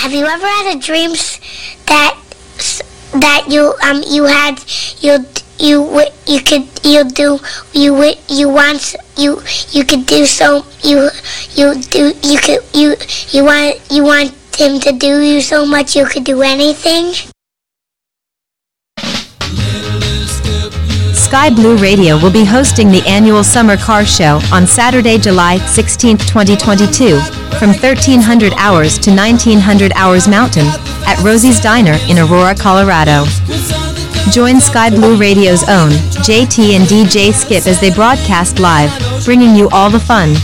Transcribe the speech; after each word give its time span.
have 0.00 0.12
you 0.12 0.24
ever 0.24 0.46
had 0.46 0.76
a 0.76 0.80
dream 0.80 1.10
that 1.92 2.16
that 3.20 3.44
you 3.48 3.74
um 3.84 4.02
you 4.08 4.24
had 4.24 4.56
you 5.00 5.18
you 5.58 5.76
you 6.26 6.40
could 6.40 6.64
you 6.82 7.04
do 7.04 7.38
you 7.74 7.92
you 8.28 8.48
want 8.48 8.96
you 9.18 9.42
you 9.72 9.84
could 9.84 10.06
do 10.06 10.24
so 10.24 10.64
you 10.82 11.10
you 11.52 11.74
do 11.92 12.12
you 12.24 12.38
could 12.38 12.64
you 12.72 12.96
you 13.28 13.44
want 13.44 13.76
you 13.90 14.02
want 14.02 14.32
him 14.56 14.80
to 14.80 14.92
do 14.92 15.20
you 15.20 15.40
so 15.42 15.66
much 15.66 15.96
you 15.96 16.06
could 16.06 16.24
do 16.24 16.40
anything? 16.42 17.12
Sky 21.30 21.48
Blue 21.48 21.76
Radio 21.76 22.18
will 22.18 22.32
be 22.32 22.44
hosting 22.44 22.88
the 22.88 23.06
annual 23.06 23.44
Summer 23.44 23.76
Car 23.76 24.04
Show 24.04 24.40
on 24.52 24.66
Saturday, 24.66 25.16
July 25.16 25.58
16, 25.58 26.18
2022, 26.18 27.20
from 27.56 27.70
1300 27.70 28.52
hours 28.54 28.98
to 28.98 29.14
1900 29.14 29.92
hours 29.94 30.26
Mountain 30.26 30.66
at 31.06 31.22
Rosie's 31.22 31.60
Diner 31.60 31.96
in 32.08 32.18
Aurora, 32.18 32.56
Colorado. 32.56 33.26
Join 34.32 34.60
Sky 34.60 34.90
Blue 34.90 35.16
Radio's 35.16 35.62
own 35.68 35.90
JT 36.26 36.74
and 36.74 36.84
DJ 36.86 37.32
Skip 37.32 37.64
as 37.68 37.80
they 37.80 37.94
broadcast 37.94 38.58
live, 38.58 38.90
bringing 39.24 39.54
you 39.54 39.68
all 39.68 39.88
the 39.88 40.00
fun. 40.00 40.34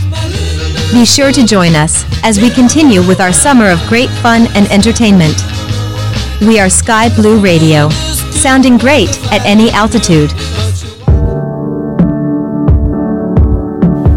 Be 0.93 1.05
sure 1.05 1.33
to 1.33 1.45
join 1.45 1.75
us 1.75 2.05
as 2.23 2.41
we 2.41 2.49
continue 2.49 3.05
with 3.05 3.21
our 3.21 3.33
summer 3.33 3.71
of 3.71 3.85
great 3.89 4.11
fun 4.23 4.47
and 4.55 4.71
entertainment. 4.71 5.35
We 6.43 6.61
are 6.61 6.71
Sky 6.71 7.13
Blue 7.17 7.41
Radio, 7.41 7.89
sounding 7.91 8.79
great 8.79 9.11
at 9.33 9.45
any 9.45 9.73
altitude. 9.73 10.31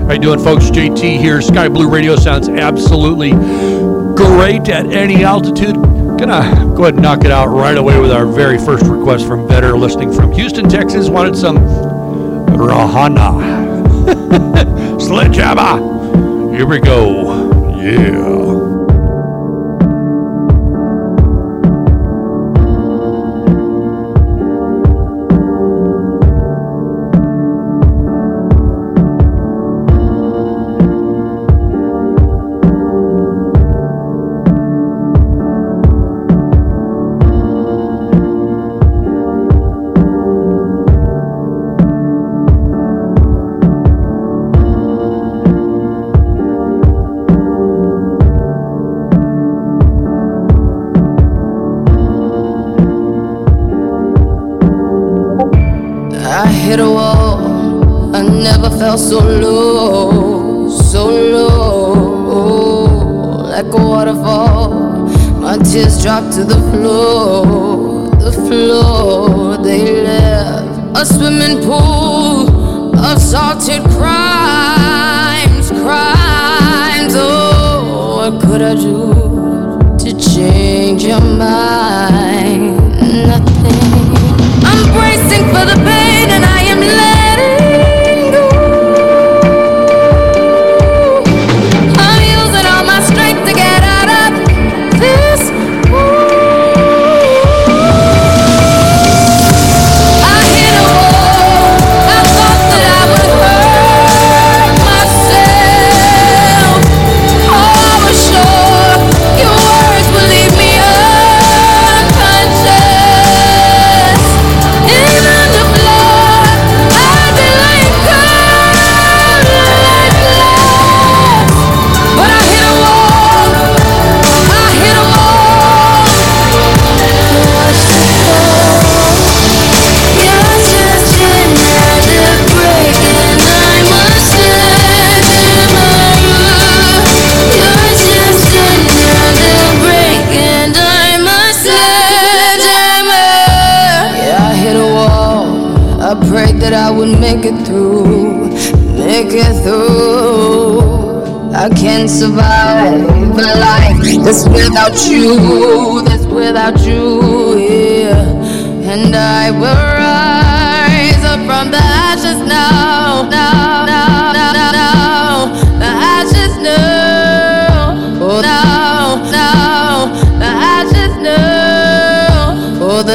How 0.09 0.15
you 0.15 0.21
doing, 0.21 0.39
folks? 0.39 0.71
JT 0.71 1.19
here. 1.19 1.39
Sky 1.39 1.69
Blue 1.69 1.87
Radio 1.87 2.15
sounds 2.15 2.49
absolutely 2.49 3.29
great 3.29 4.67
at 4.67 4.87
any 4.87 5.23
altitude. 5.23 5.75
Gonna 5.75 6.73
go 6.75 6.85
ahead 6.85 6.95
and 6.95 7.03
knock 7.03 7.25
it 7.25 7.31
out 7.31 7.49
right 7.49 7.77
away 7.77 7.99
with 7.99 8.09
our 8.09 8.25
very 8.25 8.57
first 8.57 8.87
request 8.87 9.27
from 9.27 9.47
Better, 9.47 9.77
listening 9.77 10.11
from 10.11 10.31
Houston, 10.31 10.67
Texas. 10.67 11.09
Wanted 11.09 11.37
some 11.37 11.57
Rihanna 12.57 13.29
Sledgehammer. 14.99 16.55
Here 16.55 16.65
we 16.65 16.79
go. 16.79 17.77
Yeah. 17.79 18.38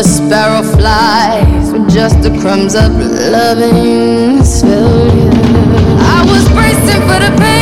Sparrow 0.04 0.62
flies 0.62 1.72
with 1.72 1.88
just 1.90 2.20
the 2.22 2.30
crumbs 2.40 2.74
of 2.74 2.92
loving 3.32 4.44
failure. 4.44 5.32
I 6.16 6.20
was 6.28 6.44
bracing 6.52 7.02
for 7.08 7.18
the 7.24 7.32
pain, 7.40 7.53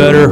Better. 0.00 0.30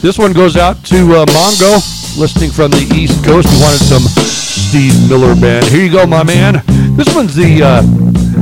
This 0.00 0.18
one 0.18 0.32
goes 0.32 0.56
out 0.56 0.82
to 0.86 0.96
uh, 0.96 1.26
Mongo, 1.26 2.18
listening 2.18 2.50
from 2.50 2.70
the 2.70 2.90
East 2.94 3.22
Coast. 3.24 3.46
He 3.48 3.60
wanted 3.62 3.84
some 3.84 4.43
Steve 4.74 5.08
Miller 5.08 5.36
Band. 5.36 5.64
Here 5.66 5.84
you 5.84 5.92
go, 5.92 6.04
my 6.04 6.24
man. 6.24 6.60
This 6.96 7.14
one's 7.14 7.36
the 7.36 7.62
uh, 7.62 7.82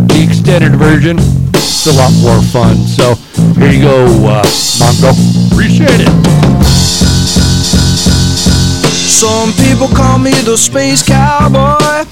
the 0.09 0.27
extended 0.27 0.73
version. 0.77 1.19
It's 1.53 1.87
a 1.87 1.93
lot 1.93 2.11
more 2.25 2.41
fun. 2.41 2.75
So 2.89 3.17
here 3.61 3.71
you 3.71 3.83
go, 3.83 4.07
uh, 4.25 4.43
Mongo. 4.81 5.13
Appreciate 5.53 6.01
it. 6.01 6.09
Some 9.13 9.53
people 9.61 9.89
call 9.89 10.19
me 10.19 10.31
the 10.31 10.57
space 10.57 11.03
cowboy. 11.07 12.09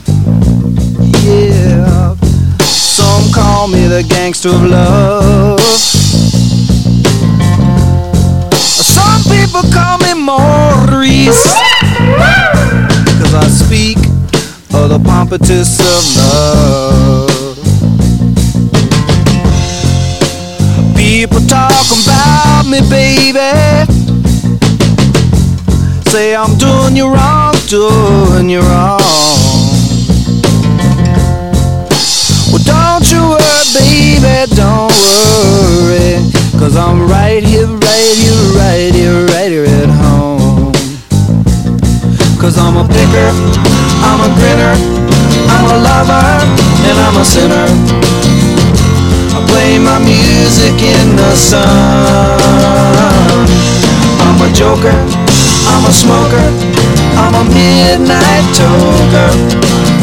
Yeah. 1.25 2.15
Some 2.61 3.33
call 3.33 3.69
me 3.69 3.87
the 3.87 4.05
gangster 4.07 4.51
of 4.51 4.65
love. 4.67 5.61
Some 8.85 9.23
people 9.33 9.63
call 9.73 9.97
me 9.97 10.13
Maurice. 10.13 11.70
Of 14.81 14.89
the 14.89 14.99
pompatus 14.99 15.79
of 15.79 16.03
love. 16.17 17.57
People 20.97 21.41
talk 21.47 21.85
about 22.03 22.65
me, 22.67 22.81
baby. 22.89 23.51
Say 26.09 26.35
I'm 26.35 26.57
doing 26.57 26.97
you 26.97 27.13
wrong, 27.13 27.55
doing 27.69 28.49
you 28.49 28.61
wrong. 28.61 29.01
Well, 32.51 32.65
don't 32.65 33.05
you 33.13 33.21
worry, 33.21 33.65
baby, 33.77 34.55
don't 34.55 34.93
worry. 35.05 36.25
Cause 36.59 36.77
I'm 36.77 37.07
right 37.07 37.43
here, 37.45 37.67
right 37.67 38.15
here, 38.17 38.45
right 38.57 38.95
here, 38.95 39.27
right 39.27 39.51
here 39.51 39.67
at 39.67 39.91
home. 39.91 40.73
Cause 42.41 42.57
I'm 42.57 42.77
a 42.79 42.89
picker, 42.89 43.70
I'm 44.11 44.21
a 44.27 44.31
grinner, 44.35 44.75
I'm 45.55 45.67
a 45.71 45.77
lover, 45.87 46.27
and 46.89 46.97
I'm 47.07 47.17
a 47.17 47.25
sinner. 47.25 47.67
I 49.31 49.39
play 49.47 49.79
my 49.79 49.99
music 50.03 50.83
in 50.83 51.15
the 51.15 51.33
sun. 51.37 51.63
I'm 54.27 54.39
a 54.43 54.51
joker, 54.53 54.99
I'm 55.71 55.85
a 55.87 55.93
smoker, 55.93 56.47
I'm 57.23 57.35
a 57.39 57.45
midnight 57.55 58.47
toker. 58.59 60.00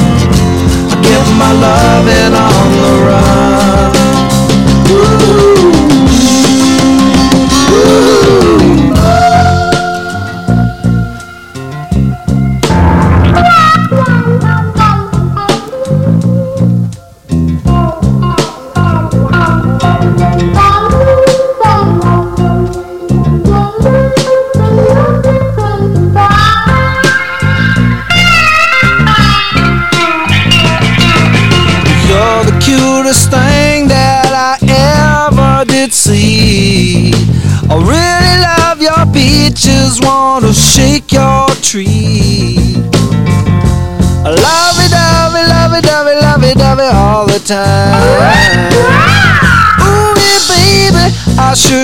I 51.70 51.84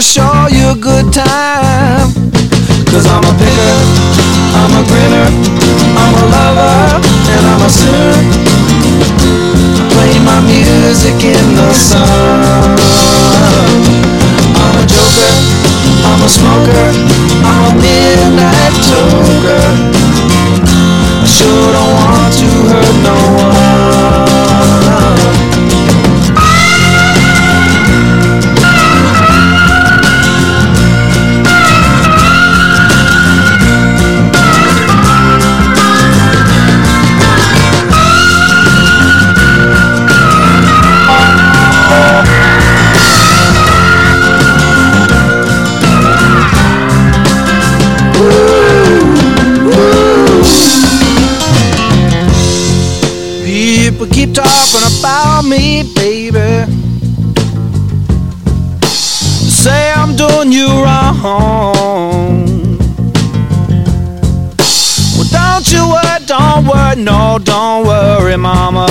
don't 67.53 67.85
worry, 67.85 68.35
mama. 68.35 68.87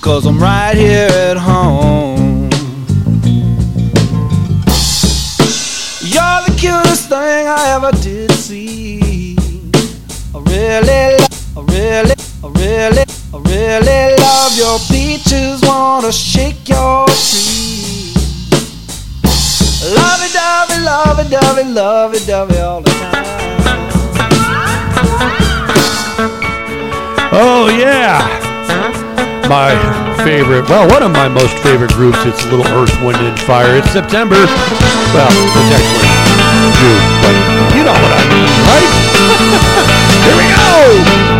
Cause 0.00 0.24
I'm 0.24 0.38
right 0.38 0.76
here 0.76 1.25
favorite, 30.56 30.70
well, 30.70 30.88
one 30.88 31.02
of 31.02 31.12
my 31.12 31.28
most 31.28 31.56
favorite 31.58 31.92
groups, 31.92 32.18
it's 32.24 32.44
Little 32.46 32.66
Earth, 32.68 32.94
Wind, 33.02 33.18
and 33.18 33.38
Fire. 33.40 33.76
It's 33.76 33.90
September. 33.90 34.36
Well, 34.36 35.28
it's 35.28 35.72
actually 35.72 36.08
June, 36.80 37.02
but 37.20 37.76
you 37.76 37.84
know 37.84 37.92
what 37.92 38.12
I 38.12 38.22
mean, 38.32 38.52
right? 38.64 38.90
Here 40.24 40.36
we 40.36 40.46
go. 41.28 41.35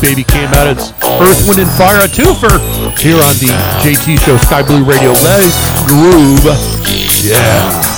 Baby 0.00 0.24
came 0.24 0.48
out 0.52 0.66
as 0.66 0.92
Earth, 1.20 1.48
Wind, 1.48 1.60
and 1.60 1.70
Fire, 1.72 2.06
2 2.06 2.34
for 2.36 2.52
here 3.00 3.16
on 3.16 3.34
the 3.40 3.48
JT 3.80 4.20
Show, 4.20 4.36
Sky 4.36 4.62
Blue 4.62 4.84
Radio. 4.84 5.10
Let's 5.24 5.56
groove. 5.88 6.44
Yeah. 7.24 7.96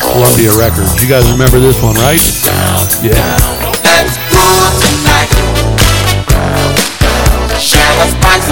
Columbia 0.00 0.54
Records. 0.56 1.02
You 1.02 1.08
guys 1.08 1.30
remember 1.30 1.58
this 1.58 1.82
one, 1.82 1.96
right? 1.96 2.22
Yeah. 3.02 3.18
Let's 3.84 4.16
groove 4.30 4.78
tonight. 4.78 5.30
Share 7.58 8.08
spice 8.08 8.48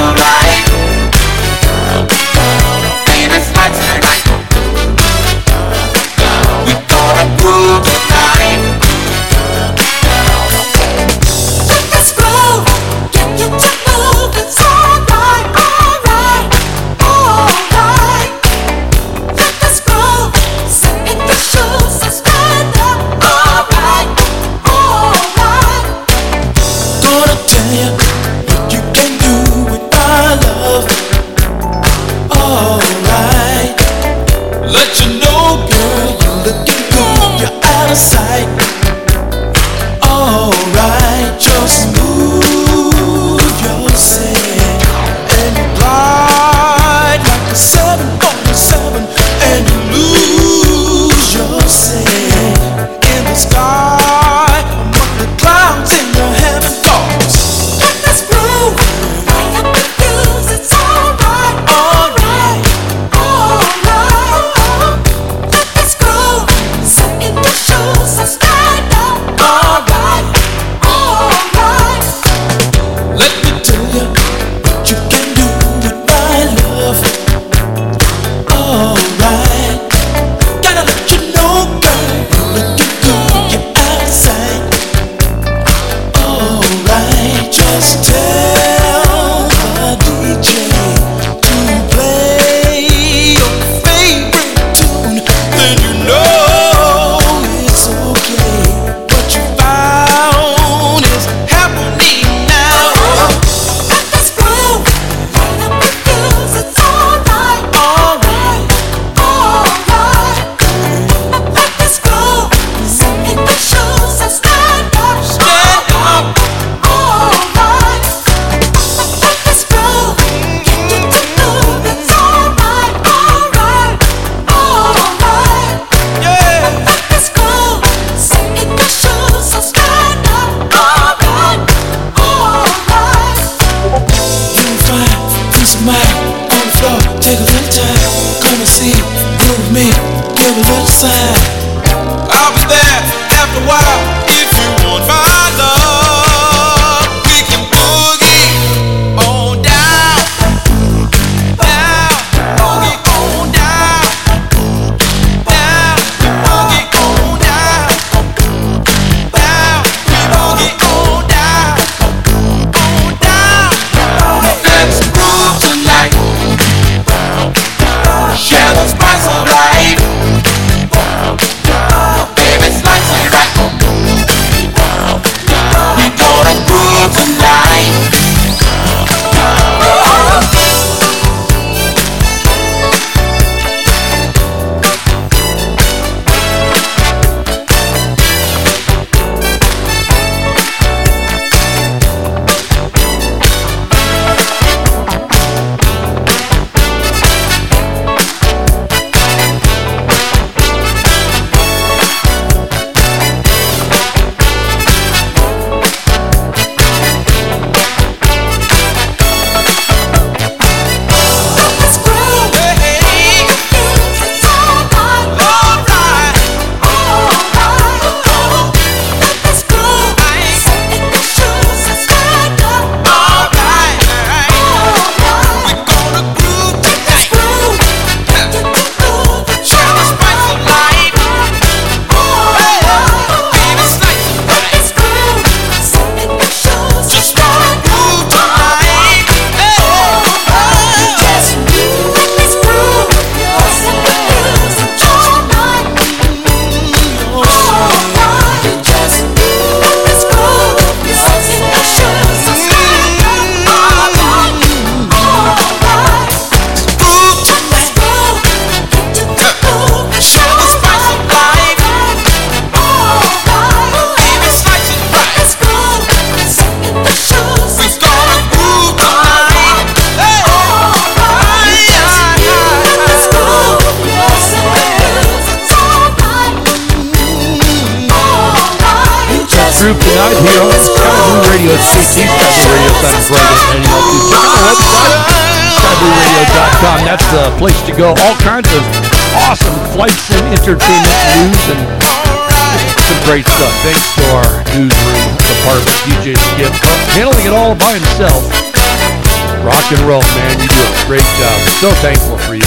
Rock 299.67 299.91
and 299.91 300.01
roll, 300.03 300.23
man. 300.39 300.61
You 300.63 300.69
do 300.69 300.79
a 300.79 301.07
great 301.11 301.27
job. 301.43 301.59
So 301.83 301.91
thankful 301.99 302.39
for 302.39 302.55
you. 302.55 302.63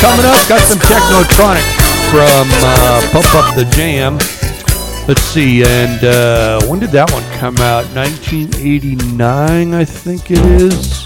Coming 0.00 0.24
up, 0.24 0.40
got 0.48 0.62
some 0.64 0.78
Technotronic 0.78 1.60
from 2.08 2.48
uh, 2.64 3.06
Pump 3.12 3.34
Up 3.34 3.54
the 3.54 3.66
Jam. 3.76 4.14
Let's 5.06 5.20
see, 5.20 5.62
and 5.62 6.02
uh, 6.02 6.64
when 6.66 6.80
did 6.80 6.92
that 6.92 7.12
one 7.12 7.22
come 7.38 7.58
out? 7.58 7.84
1989, 7.94 9.74
I 9.74 9.84
think 9.84 10.30
it 10.30 10.38
is. 10.38 11.04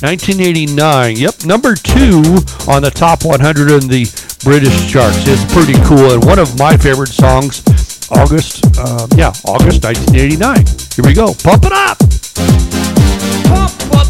1989. 0.00 1.16
Yep, 1.16 1.44
number 1.44 1.74
two 1.74 2.40
on 2.66 2.80
the 2.80 2.90
top 2.94 3.26
100 3.26 3.70
in 3.70 3.88
the 3.88 4.08
British 4.42 4.90
charts. 4.90 5.18
It's 5.28 5.44
pretty 5.52 5.74
cool, 5.84 6.12
and 6.12 6.24
one 6.24 6.38
of 6.38 6.58
my 6.58 6.78
favorite 6.78 7.10
songs. 7.10 7.62
August, 8.10 8.64
uh, 8.78 9.06
yeah, 9.16 9.34
August 9.44 9.84
1989. 9.84 10.64
Here 10.96 11.04
we 11.04 11.12
go. 11.12 11.34
Pump 11.34 11.66
it 11.66 11.72
up. 11.72 12.57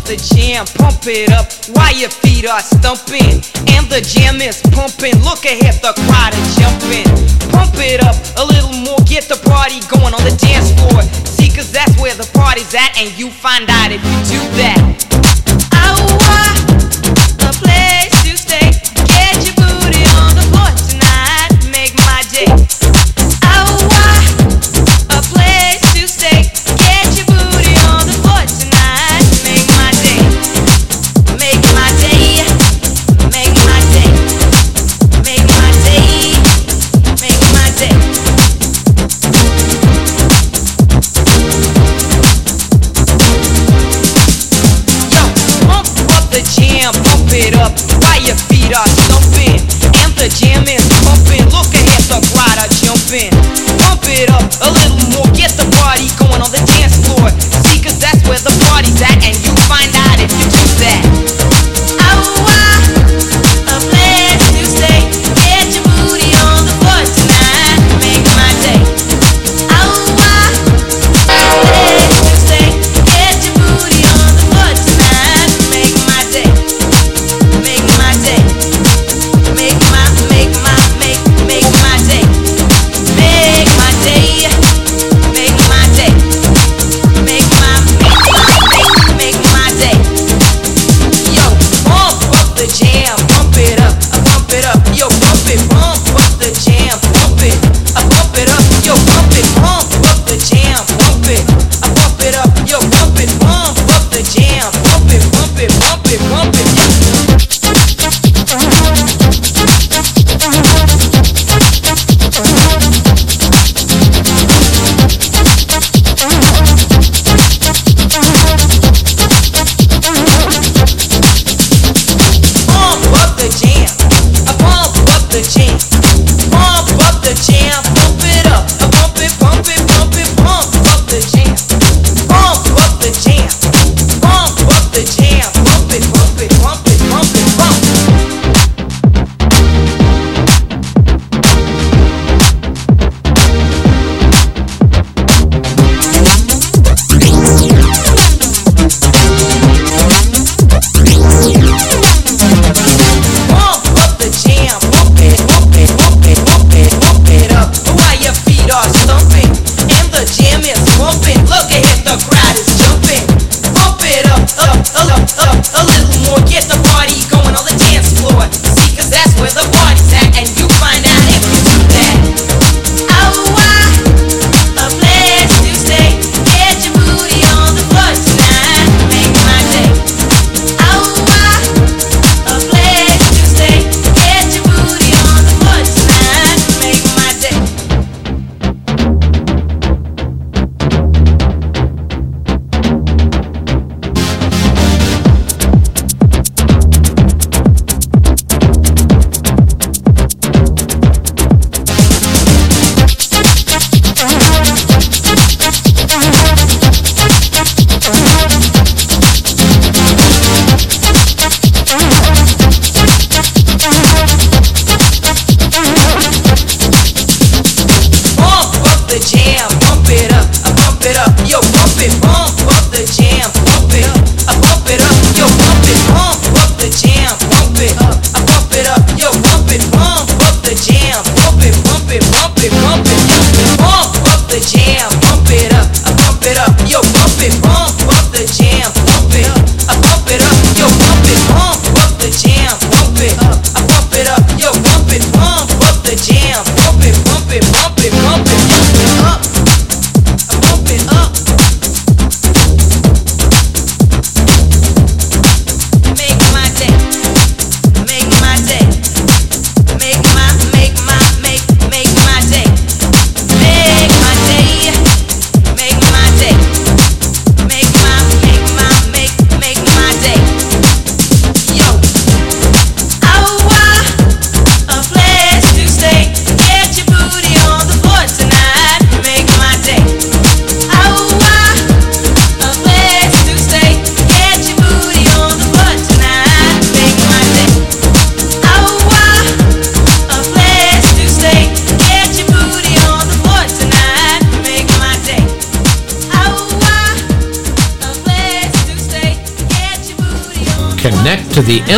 The 0.08 0.16
jam, 0.16 0.64
pump 0.80 1.04
it 1.04 1.28
up 1.28 1.52
while 1.76 1.92
your 1.92 2.08
feet 2.08 2.48
are 2.48 2.64
stumping. 2.64 3.44
And 3.68 3.84
the 3.92 4.00
jam 4.00 4.40
is 4.40 4.56
pumping. 4.72 5.12
Look 5.20 5.44
ahead, 5.44 5.84
the 5.84 5.92
crowd 6.08 6.32
is 6.32 6.56
jumping. 6.56 7.04
Pump 7.52 7.76
it 7.76 8.00
up 8.00 8.16
a 8.40 8.44
little 8.48 8.72
more, 8.72 8.96
get 9.04 9.28
the 9.28 9.36
party 9.44 9.84
going 9.92 10.16
on 10.16 10.24
the 10.24 10.32
dance 10.40 10.72
floor. 10.80 11.04
See, 11.28 11.52
cause 11.52 11.70
that's 11.70 11.92
where 12.00 12.14
the 12.16 12.24
party's 12.32 12.72
at, 12.72 12.96
and 12.96 13.12
you 13.20 13.28
find 13.28 13.68
out 13.68 13.92
if 13.92 14.00
you 14.00 14.16
do 14.32 14.40
that. 14.56 14.80
a 17.44 17.52
place 17.60 18.08
to 18.24 18.32
stay. 18.32 18.72
Get 19.04 19.44
your 19.44 19.60
booty 19.60 20.08
on 20.24 20.32
the 20.40 20.44
floor 20.48 20.72
tonight, 20.88 21.52
make 21.68 21.92
my 22.00 22.24
day. 22.32 22.77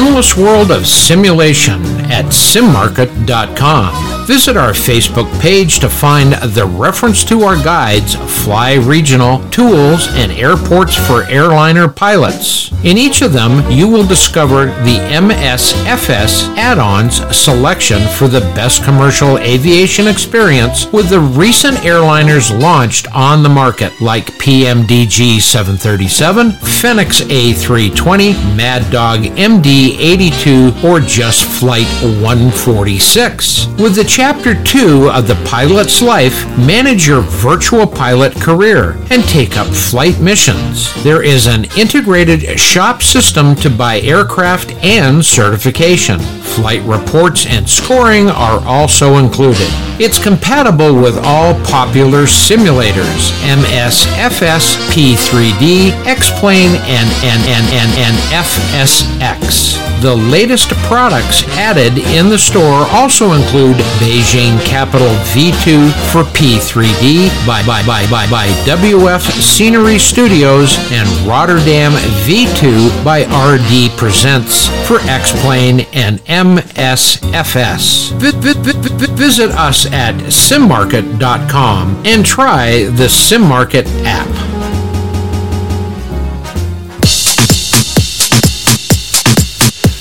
Endless 0.01 0.35
world 0.35 0.71
of 0.71 0.87
simulation 0.87 1.83
at 2.11 2.25
simmarket.com. 2.27 4.27
Visit 4.27 4.57
our 4.57 4.73
Facebook 4.73 5.31
page 5.41 5.79
to 5.81 5.91
find 5.91 6.33
the 6.55 6.65
reference 6.65 7.23
to 7.25 7.43
our 7.43 7.57
guides, 7.57 8.15
Fly 8.45 8.75
Regional, 8.75 9.47
Tools, 9.51 10.09
and 10.13 10.33
Airports 10.33 10.95
for 10.95 11.25
Airliner 11.25 11.87
Pilots. 11.87 12.73
In 12.83 12.97
each 12.97 13.21
of 13.21 13.35
them, 13.35 13.71
you 13.71 13.89
will 13.89 14.07
discover 14.07 14.67
the 14.85 14.97
MSFS 15.11 16.57
add-ons 16.57 17.17
selection 17.37 18.01
for 18.09 18.27
the 18.27 18.41
best 18.55 18.85
commercial 18.85 19.37
aviation 19.39 20.07
experience 20.07 20.91
with 20.93 21.11
the 21.11 21.21
recent 21.21 21.77
airliners 21.79 22.59
launched 22.59 23.07
on 23.15 23.43
the 23.43 23.49
market 23.49 23.93
like 24.01 24.30
PMDG 24.41 25.39
737, 25.39 26.53
Fenix 26.53 27.21
A320, 27.21 28.57
Mad 28.57 28.91
Dog 28.91 29.21
MD 29.21 29.99
82, 29.99 30.73
or 30.83 30.99
just 30.99 31.45
Flight 31.45 31.87
146. 32.23 33.67
With 33.79 33.95
the 33.95 34.05
Chapter 34.05 34.55
2 34.65 35.11
of 35.11 35.29
The 35.29 35.35
Pilot's 35.47 36.01
Life, 36.01 36.47
manage 36.57 37.07
your 37.07 37.21
virtual 37.21 37.87
pilot 37.87 38.35
career 38.35 38.93
and 39.11 39.23
take 39.25 39.59
up 39.59 39.67
flight 39.67 40.19
missions. 40.21 40.91
There 41.05 41.23
is 41.23 41.47
an 41.47 41.67
integrated 41.77 42.59
shop 42.59 43.03
system 43.03 43.55
to 43.57 43.69
buy 43.69 44.01
aircraft 44.01 44.73
and 44.83 45.23
certification. 45.23 46.19
Flight 46.19 46.83
reports 46.85 47.45
and 47.45 47.69
scoring 47.69 48.31
are 48.31 48.61
also 48.67 49.19
included. 49.19 49.90
It's 50.03 50.19
compatible 50.19 50.95
with 50.95 51.19
all 51.27 51.53
popular 51.63 52.23
simulators 52.23 53.33
MSFS, 53.45 54.79
P3D, 54.89 55.91
X-Plane, 56.07 56.71
and, 56.71 57.11
and, 57.23 57.43
and, 57.47 57.67
and, 57.69 57.99
and 57.99 58.17
FSX. 58.33 59.90
The 60.01 60.15
latest 60.17 60.71
products 60.89 61.45
added 61.59 61.99
in 61.99 62.31
the 62.31 62.39
store 62.39 62.87
also 62.91 63.33
include 63.33 63.77
Beijing 64.01 64.59
Capital 64.65 65.09
V2 65.35 65.93
for 66.11 66.23
P3D 66.33 67.29
by, 67.47 67.63
by, 67.67 67.85
by, 67.87 68.07
by, 68.11 68.27
by 68.31 68.47
WF 68.65 69.21
Scenery 69.43 69.99
Studios 69.99 70.79
and 70.91 71.07
Rotterdam 71.29 71.93
V2 72.25 73.05
by 73.05 73.25
RD 73.25 73.91
Presets 74.01 74.69
for 74.87 75.01
X-Plane 75.07 75.81
and 75.93 76.21
MSFS. 76.25 78.13
Vi- 78.19 78.31
vi- 78.41 78.55
vi- 78.55 78.89
vi- 78.97 79.15
visit 79.15 79.51
us 79.51 79.85
at 79.93 80.15
simmarket.com 80.15 82.03
and 82.07 82.25
try 82.25 82.85
the 82.85 83.05
SimMarket 83.07 83.85
app. 84.07 84.50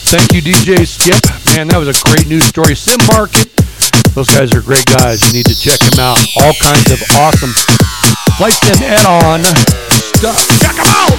Thank 0.09 0.33
you, 0.33 0.41
DJ 0.41 0.87
Skip. 0.87 1.21
Man, 1.53 1.67
that 1.67 1.77
was 1.77 1.87
a 1.87 1.93
great 2.09 2.27
news 2.27 2.43
story. 2.45 2.73
Sim 2.73 2.97
Market. 3.05 3.45
Those 4.17 4.25
guys 4.25 4.51
are 4.55 4.61
great 4.61 4.85
guys. 4.85 5.21
You 5.21 5.37
need 5.37 5.45
to 5.45 5.53
check 5.53 5.77
them 5.77 6.01
out. 6.01 6.17
All 6.41 6.53
kinds 6.57 6.89
of 6.89 6.97
awesome 7.21 7.53
flight 8.33 8.53
sim 8.53 8.81
add-on 8.89 9.43
stuff. 10.17 10.49
Check 10.57 10.73
them 10.73 10.89
out. 10.89 11.13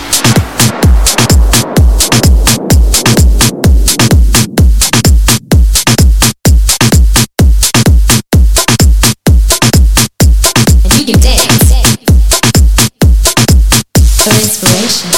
and 10.83 10.93
you 10.99 11.15
can 11.15 11.21
dance 11.23 11.71
for 14.19 14.35
inspiration. 14.35 15.10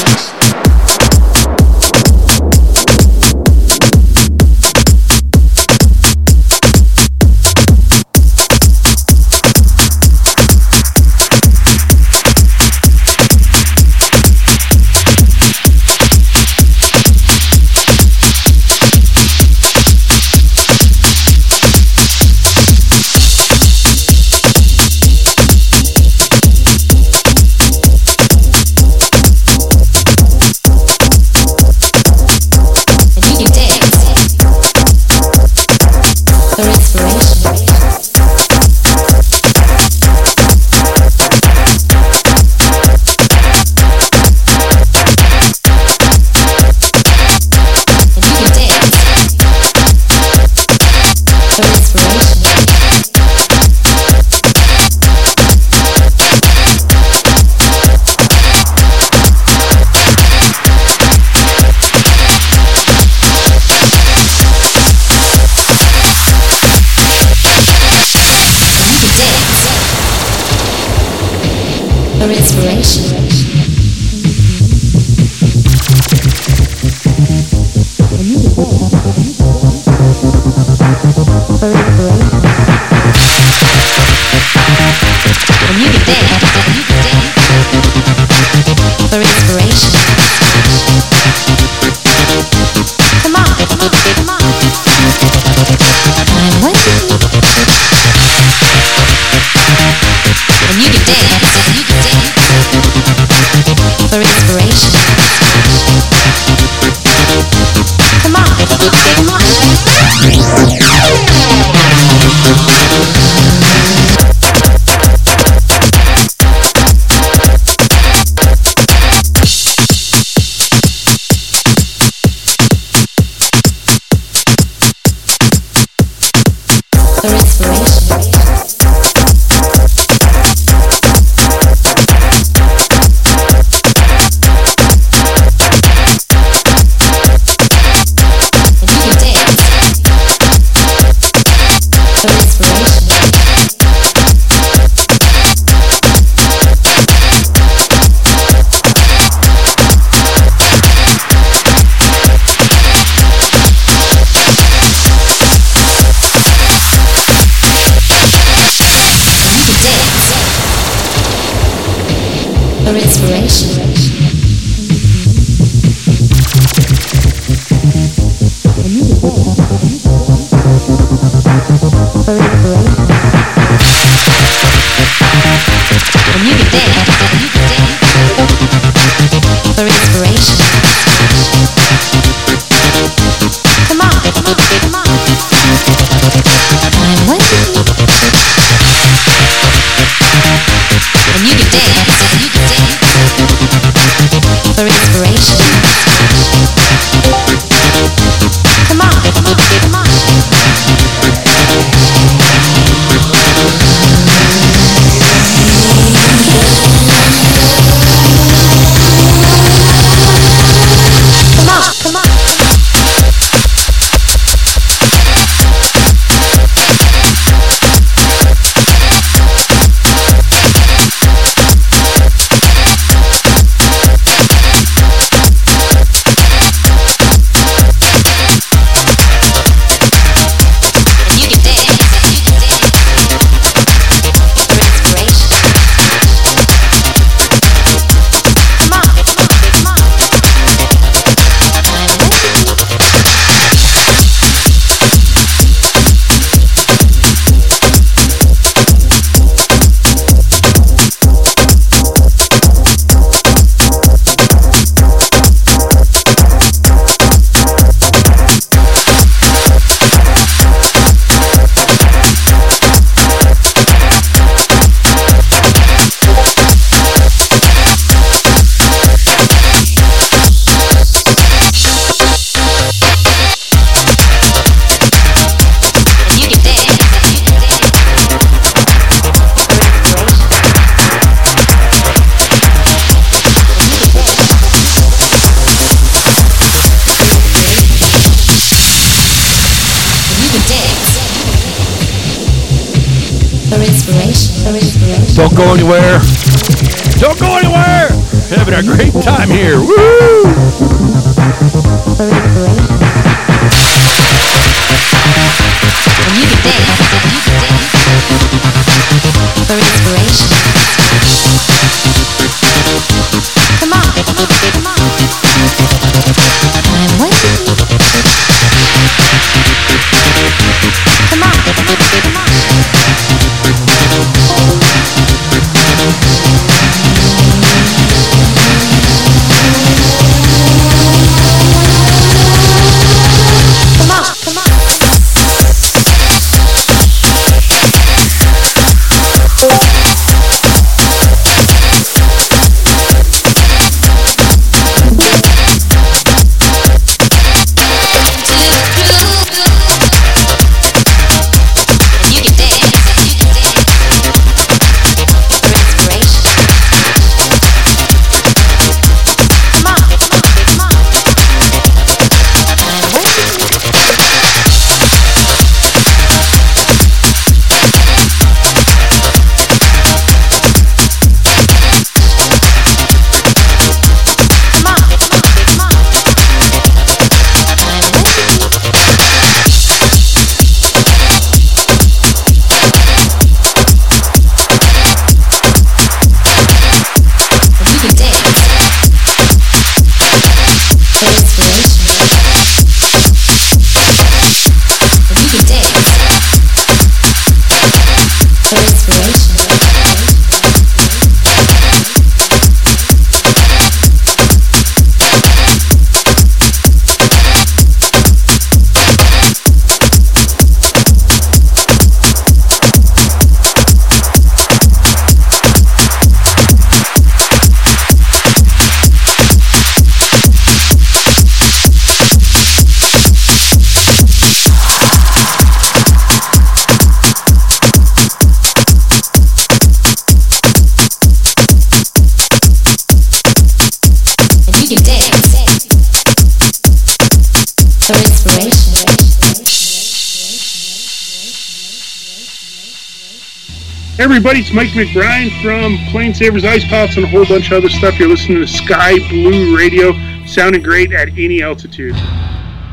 Mike 444.73 444.97
McBride 444.97 445.53
from 445.61 446.01
Plain 446.09 446.33
Savers 446.33 446.65
Ice 446.65 446.81
Pops 446.89 447.21
and 447.21 447.27
a 447.27 447.29
whole 447.29 447.45
bunch 447.45 447.69
of 447.69 447.85
other 447.85 447.93
stuff. 447.93 448.19
You're 448.19 448.33
listening 448.33 448.57
to 448.57 448.67
Sky 448.67 449.21
Blue 449.29 449.77
Radio, 449.77 450.17
sounding 450.49 450.81
great 450.81 451.13
at 451.13 451.29
any 451.37 451.61
altitude. 451.61 452.17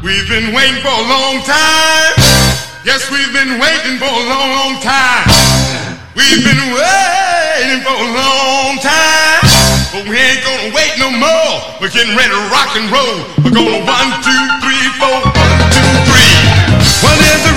We've 0.04 0.28
been 0.28 0.52
waiting 0.52 0.84
for 0.84 0.92
a 0.92 1.06
long 1.08 1.40
time. 1.48 2.20
Yes, 2.84 3.08
we've 3.08 3.32
been 3.32 3.64
waiting 3.64 3.96
for 3.96 4.12
a 4.12 4.24
long, 4.28 4.52
long 4.60 4.76
time. 4.84 5.24
We've 6.20 6.44
been 6.44 6.68
waiting 6.76 7.80
for 7.88 7.96
a 7.96 8.10
long 8.12 8.76
time. 8.84 9.40
But 9.96 10.04
we 10.04 10.20
ain't 10.20 10.44
gonna 10.44 10.76
wait 10.76 11.00
no 11.00 11.08
more. 11.16 11.80
We're 11.80 11.96
getting 11.96 12.12
ready 12.12 12.36
to 12.36 12.44
rock 12.52 12.76
and 12.76 12.92
roll. 12.92 13.24
We're 13.40 13.56
gonna 13.56 13.88
one, 13.88 14.10
two, 14.20 14.42
three, 14.60 14.84
four, 15.00 15.16
one, 15.32 15.56
two, 15.72 15.90
three. 16.12 16.36
Well, 17.00 17.16
there's 17.24 17.49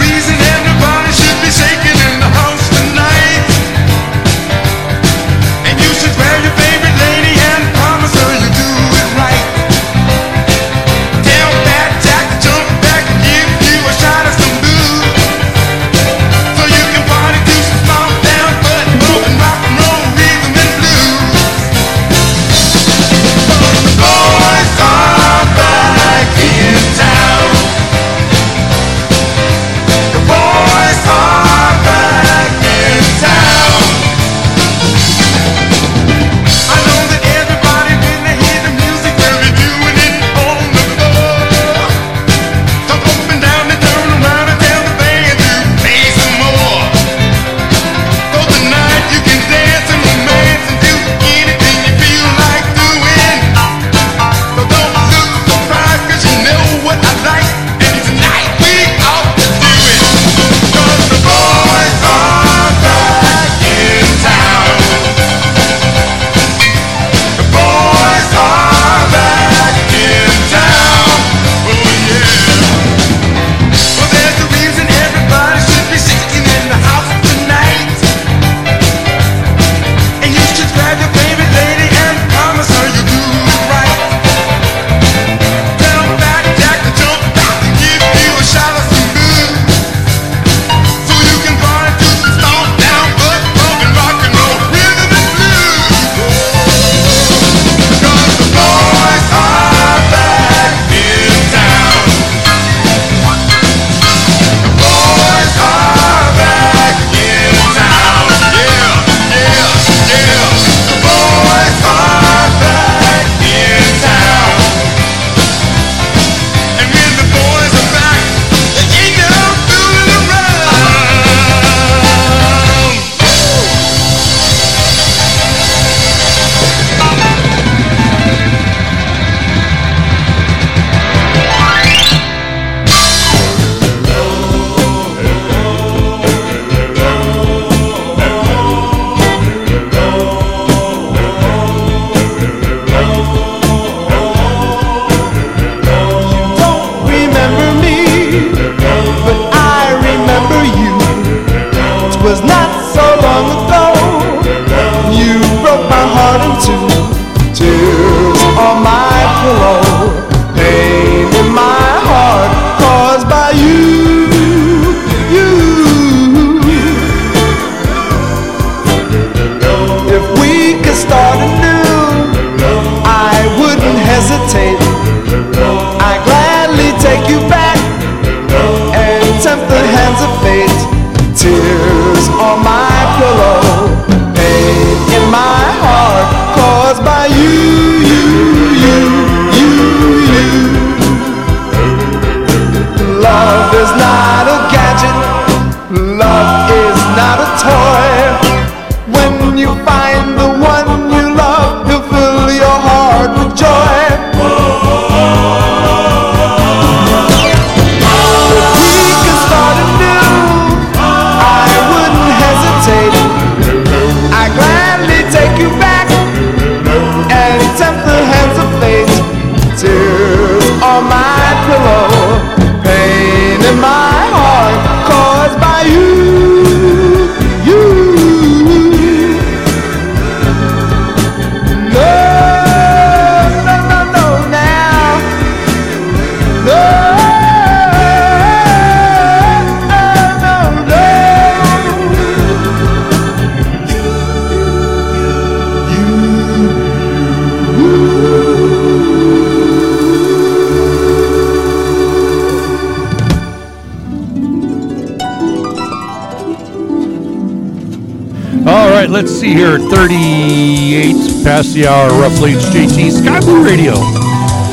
let's 259.23 259.39
see 259.39 259.55
here, 259.55 259.79
38 259.79 261.47
past 261.47 261.79
the 261.79 261.87
hour, 261.87 262.11
roughly. 262.19 262.59
It's 262.59 262.67
JT 262.75 263.23
Sky 263.23 263.39
Blue 263.39 263.63
Radio. 263.63 263.95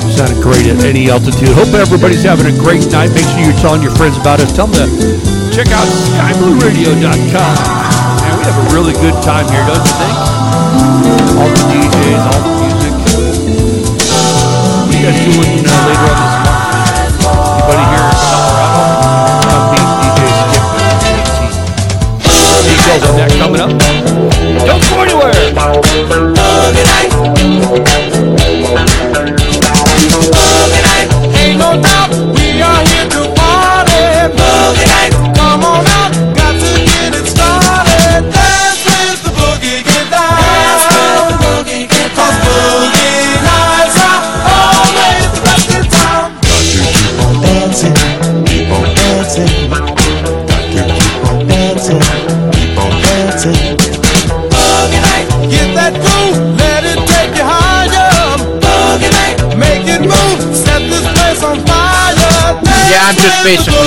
Sounded 0.09 0.41
great 0.41 0.65
at 0.65 0.81
any 0.81 1.05
altitude. 1.13 1.53
Hope 1.53 1.69
everybody's 1.77 2.25
having 2.25 2.49
a 2.49 2.55
great 2.57 2.81
night. 2.89 3.13
Make 3.13 3.29
sure 3.29 3.45
you're 3.45 3.61
telling 3.61 3.85
your 3.85 3.93
friends 3.93 4.17
about 4.17 4.41
us. 4.41 4.49
Tell 4.49 4.65
them 4.65 4.89
to 4.89 4.97
check 5.53 5.69
out 5.69 5.85
skyblueradio.com. 5.85 7.53
Man, 8.25 8.33
we 8.41 8.43
have 8.49 8.57
a 8.57 8.65
really 8.73 8.97
good 8.97 9.13
time 9.21 9.45
here, 9.53 9.61
don't 9.69 9.85
you 9.85 9.93
think? 10.01 10.17
All 11.37 11.45
the 11.53 11.69
DJs, 11.69 12.25
all 12.25 12.41
the 12.41 12.49
music. 12.57 12.97
What 14.81 14.89
are 14.89 14.97
you 14.97 15.05
guys 15.05 15.29
doing 15.29 15.61
uh, 15.61 15.77
later 15.93 16.09
on 16.09 16.25
this 16.25 17.21
month? 17.21 17.53
Anybody 17.53 17.85
here 17.85 18.01
in 18.01 18.17
Colorado? 18.17 18.81
Come 19.45 19.77
meet 19.77 19.93
DJ 20.09 20.25
Skip. 20.41 20.65
Details 22.65 23.05
on 23.05 23.13
that 23.13 23.29
coming 23.37 23.61
up. 23.61 23.88
participation. 63.55 63.78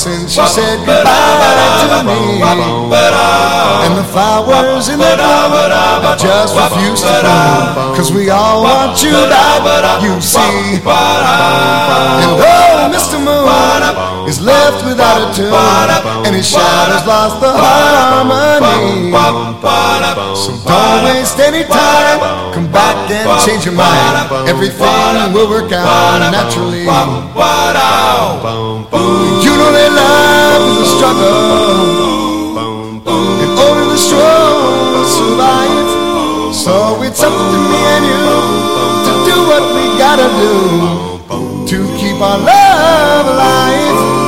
Since 0.00 0.32
you 0.32 0.46
said 0.48 0.80
goodbye 0.88 1.84
to 1.84 2.00
me. 2.08 2.40
And 3.84 3.92
the 4.00 4.06
flowers 4.08 4.88
in 4.88 4.96
the 4.96 5.12
bloom 5.12 6.16
just 6.16 6.56
refuse 6.56 7.04
to 7.04 7.20
bloom. 7.20 7.92
Cause 7.92 8.08
we 8.08 8.30
all 8.30 8.64
want 8.64 8.96
you 9.04 9.12
back, 9.28 10.00
you 10.00 10.16
see. 10.24 10.80
And 10.80 12.32
oh, 12.40 12.88
Mr. 12.88 13.20
Moon 13.20 13.44
is 14.24 14.40
left 14.40 14.88
without 14.88 15.20
a 15.20 15.28
tune. 15.36 15.52
And 16.24 16.34
his 16.34 16.48
shadow's 16.48 17.04
lost 17.04 17.44
the 17.44 17.52
harmony. 17.52 19.12
So 20.32 20.56
don't 20.64 21.04
waste 21.12 21.38
any 21.40 21.64
time. 21.68 22.20
Come 22.56 22.72
back 22.72 22.96
and 23.12 23.28
change 23.44 23.66
your 23.66 23.74
mind. 23.74 24.48
Everything 24.48 25.34
will 25.34 25.50
work 25.50 25.72
out 25.72 26.32
naturally. 26.32 26.88
You 28.92 29.19
that 29.72 29.92
love 29.92 30.62
is 30.70 30.78
a 30.80 30.88
struggle. 30.96 32.60
And 33.42 33.50
only 33.58 33.86
the 33.92 34.00
strong 34.00 35.04
survive. 35.06 35.90
So 36.54 37.02
it's 37.02 37.22
up 37.22 37.32
to 37.32 37.58
me 37.70 37.80
and 37.94 38.04
you 38.04 38.20
to 39.06 39.12
do 39.30 39.36
what 39.50 39.64
we 39.74 39.84
gotta 39.98 40.28
do 40.38 40.54
to 41.70 41.78
keep 41.98 42.20
our 42.20 42.38
love 42.38 43.26
alive. 43.26 44.19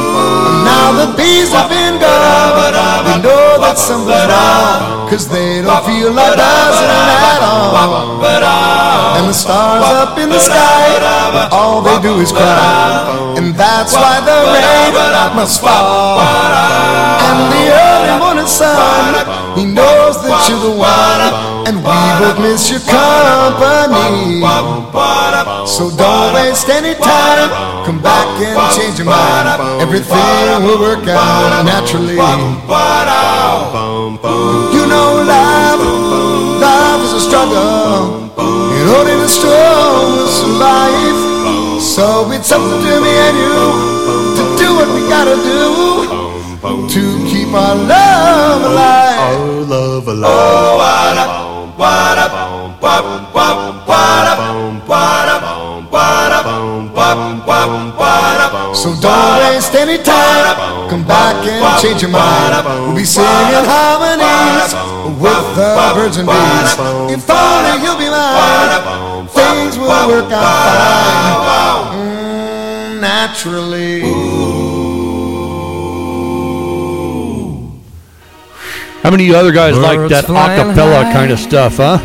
Now 0.83 0.91
the 0.99 1.15
bees 1.15 1.55
have 1.55 1.71
been 1.71 1.95
gone. 2.03 2.59
We 3.07 3.15
know 3.23 3.55
that 3.63 3.79
something's 3.79 4.27
wrong. 4.27 5.07
Cause 5.07 5.31
they 5.31 5.63
don't 5.63 5.79
feel 5.87 6.11
like 6.11 6.35
buzzing 6.35 6.91
at 6.91 7.39
all. 7.39 8.19
And 9.15 9.29
the 9.31 9.37
stars 9.37 9.87
up 10.03 10.19
in 10.19 10.29
the 10.29 10.43
sky, 10.43 10.99
all 11.55 11.87
they 11.87 11.95
do 12.03 12.19
is 12.19 12.33
cry. 12.35 13.39
And 13.39 13.55
that's 13.55 13.95
why 13.95 14.19
the 14.27 14.35
rain 14.51 14.91
must 15.39 15.63
fall. 15.63 16.19
And 16.19 17.39
the 17.55 17.63
early 17.71 18.19
morning 18.19 18.51
sun, 18.51 19.23
he 19.55 19.65
knows 19.65 20.19
that 20.27 20.51
you're 20.51 20.67
the 20.67 20.75
one. 20.75 21.23
And 21.63 21.79
we 21.79 21.95
both 22.19 22.43
miss 22.43 22.67
your 22.75 22.83
company. 22.91 24.43
So 25.63 25.95
don't 25.95 26.35
waste 26.35 26.69
any 26.69 26.99
time. 26.99 27.71
Come 27.87 28.01
back 28.01 28.27
and 28.41 28.59
change 28.75 28.99
your 28.99 29.07
mind. 29.07 29.47
Everything 29.81 30.65
will 30.65 30.72
work 30.79 31.07
out 31.09 31.65
naturally. 31.65 32.15
You 34.75 34.85
know 34.87 35.09
love, 35.27 35.81
love 36.61 37.01
is 37.05 37.13
a 37.13 37.21
struggle. 37.21 38.31
And 38.39 38.89
only 38.89 39.17
the 39.17 39.29
strong 39.29 40.13
will 40.17 40.29
survive. 40.29 41.19
So 41.81 42.31
it's 42.31 42.53
up 42.53 42.63
to 42.63 43.01
me 43.01 43.13
and 43.27 43.37
you 43.37 43.57
to 44.37 44.43
do 44.59 44.69
what 44.77 44.89
we 44.95 45.01
gotta 45.09 45.23
gotta 45.23 45.37
do 45.39 46.89
to 46.89 47.03
keep 47.31 47.49
our 47.55 47.75
love 47.75 48.63
alive. 48.63 49.19
Our 49.19 49.61
love 49.73 50.09
alive. 50.09 50.31
Oh, 50.31 50.77
what 50.83 51.19
up, 51.19 51.79
what 51.79 52.19
up, 52.19 52.33
what, 52.83 53.05
what, 53.35 53.87
what 53.89 54.27
up, 54.33 54.89
what 54.89 55.29
up, 55.29 55.32
So 58.75 58.95
don't 59.01 59.39
waste 59.39 59.75
any 59.75 59.99
time. 60.03 60.89
Come 60.89 61.07
back 61.07 61.37
and 61.47 61.83
change 61.83 62.03
your 62.03 62.11
mind. 62.11 62.67
We'll 62.87 62.97
be 62.97 63.05
singing 63.05 63.67
harmonies 63.69 64.73
with 65.21 65.47
the 65.57 65.93
birds 65.95 66.17
and 66.17 66.27
bees. 66.27 66.73
If 67.15 67.29
only 67.31 67.85
you'll 67.85 67.99
be 67.99 68.09
mine, 68.11 69.29
things 69.29 69.79
will 69.79 70.09
work 70.09 70.33
out 70.33 71.93
fine. 71.93 71.99
Mm, 71.99 73.01
naturally. 73.01 74.01
How 79.03 79.11
many 79.11 79.25
of 79.25 79.29
you 79.29 79.37
other 79.37 79.53
guys 79.53 79.77
like 79.77 80.09
that 80.11 80.25
acapella 80.27 81.05
high. 81.05 81.13
kind 81.13 81.33
of 81.33 81.39
stuff, 81.41 81.77
huh? 81.79 81.99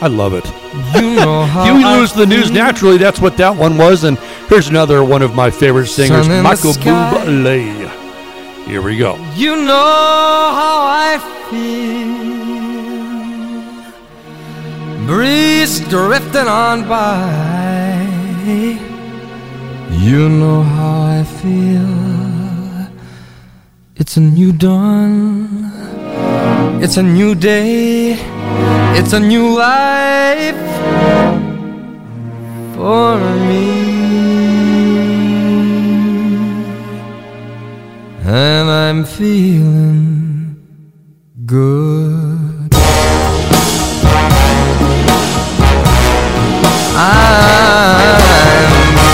I 0.00 0.06
love 0.06 0.32
it. 0.32 0.46
You 0.94 1.16
know 1.16 1.44
how 1.52 1.64
Huey 1.64 1.84
Lewis 1.84 2.12
the 2.12 2.24
news 2.24 2.50
naturally. 2.50 2.96
That's 2.96 3.20
what 3.20 3.36
that 3.36 3.54
one 3.54 3.76
was. 3.76 4.04
And 4.04 4.16
here's 4.48 4.68
another 4.68 5.04
one 5.04 5.22
of 5.22 5.34
my 5.34 5.50
favorite 5.50 5.86
singers, 5.86 6.26
Sun 6.26 6.30
in 6.32 6.38
the 6.38 6.42
Michael. 6.42 6.72
Bublé. 6.72 7.88
Here 8.66 8.82
we 8.82 8.96
go. 8.98 9.16
You 9.34 9.56
know 9.56 10.52
how 10.60 10.84
I 10.86 11.18
feel. 11.48 12.18
Breeze 15.06 15.80
drifting 15.88 16.48
on 16.48 16.86
by. 16.88 17.28
You 19.90 20.28
know 20.28 20.62
how 20.62 21.02
I 21.18 21.24
feel. 21.24 22.88
It's 23.96 24.16
a 24.16 24.20
new 24.20 24.52
dawn. 24.52 25.72
It's 26.82 26.96
a 26.98 27.02
new 27.02 27.34
day. 27.34 28.18
It's 28.98 29.12
a 29.12 29.20
new 29.20 29.56
life 29.56 31.47
for 32.78 33.18
me. 33.48 33.68
And 38.24 38.70
I'm 38.70 39.04
feeling 39.04 40.56
good. 41.44 42.70
I'm 46.94 48.20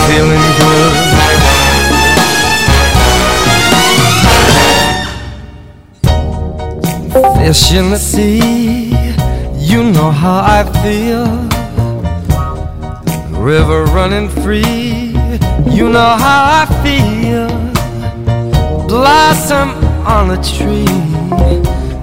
feeling 0.08 0.46
good. 0.60 0.94
Fish 7.38 7.72
in 7.72 7.86
the 7.90 7.98
sea, 7.98 8.90
you 9.56 9.82
know 9.84 10.10
how 10.10 10.38
I 10.58 10.60
feel. 10.82 11.53
River 13.44 13.84
running 13.84 14.30
free, 14.30 15.12
you 15.70 15.90
know 15.90 16.16
how 16.16 16.62
I 16.62 16.64
feel. 16.82 17.46
Blossom 18.88 19.68
on 20.06 20.30
a 20.30 20.42
tree, 20.42 20.88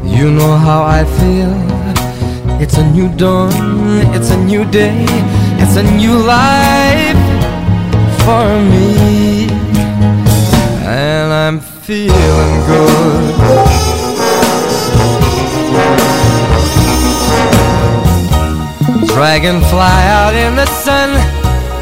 you 0.07 0.29
know 0.29 0.55
how 0.55 0.83
I 0.83 1.03
feel. 1.17 1.51
It's 2.61 2.77
a 2.77 2.85
new 2.91 3.09
dawn, 3.17 3.51
it's 4.13 4.29
a 4.29 4.37
new 4.37 4.65
day, 4.65 5.03
it's 5.57 5.77
a 5.77 5.83
new 5.83 6.15
life 6.15 7.17
for 8.23 8.45
me. 8.71 9.47
And 10.85 11.33
I'm 11.33 11.59
feeling 11.59 12.65
good. 12.67 13.31
Dragonfly 19.07 20.01
out 20.19 20.35
in 20.35 20.55
the 20.55 20.65
sun, 20.67 21.09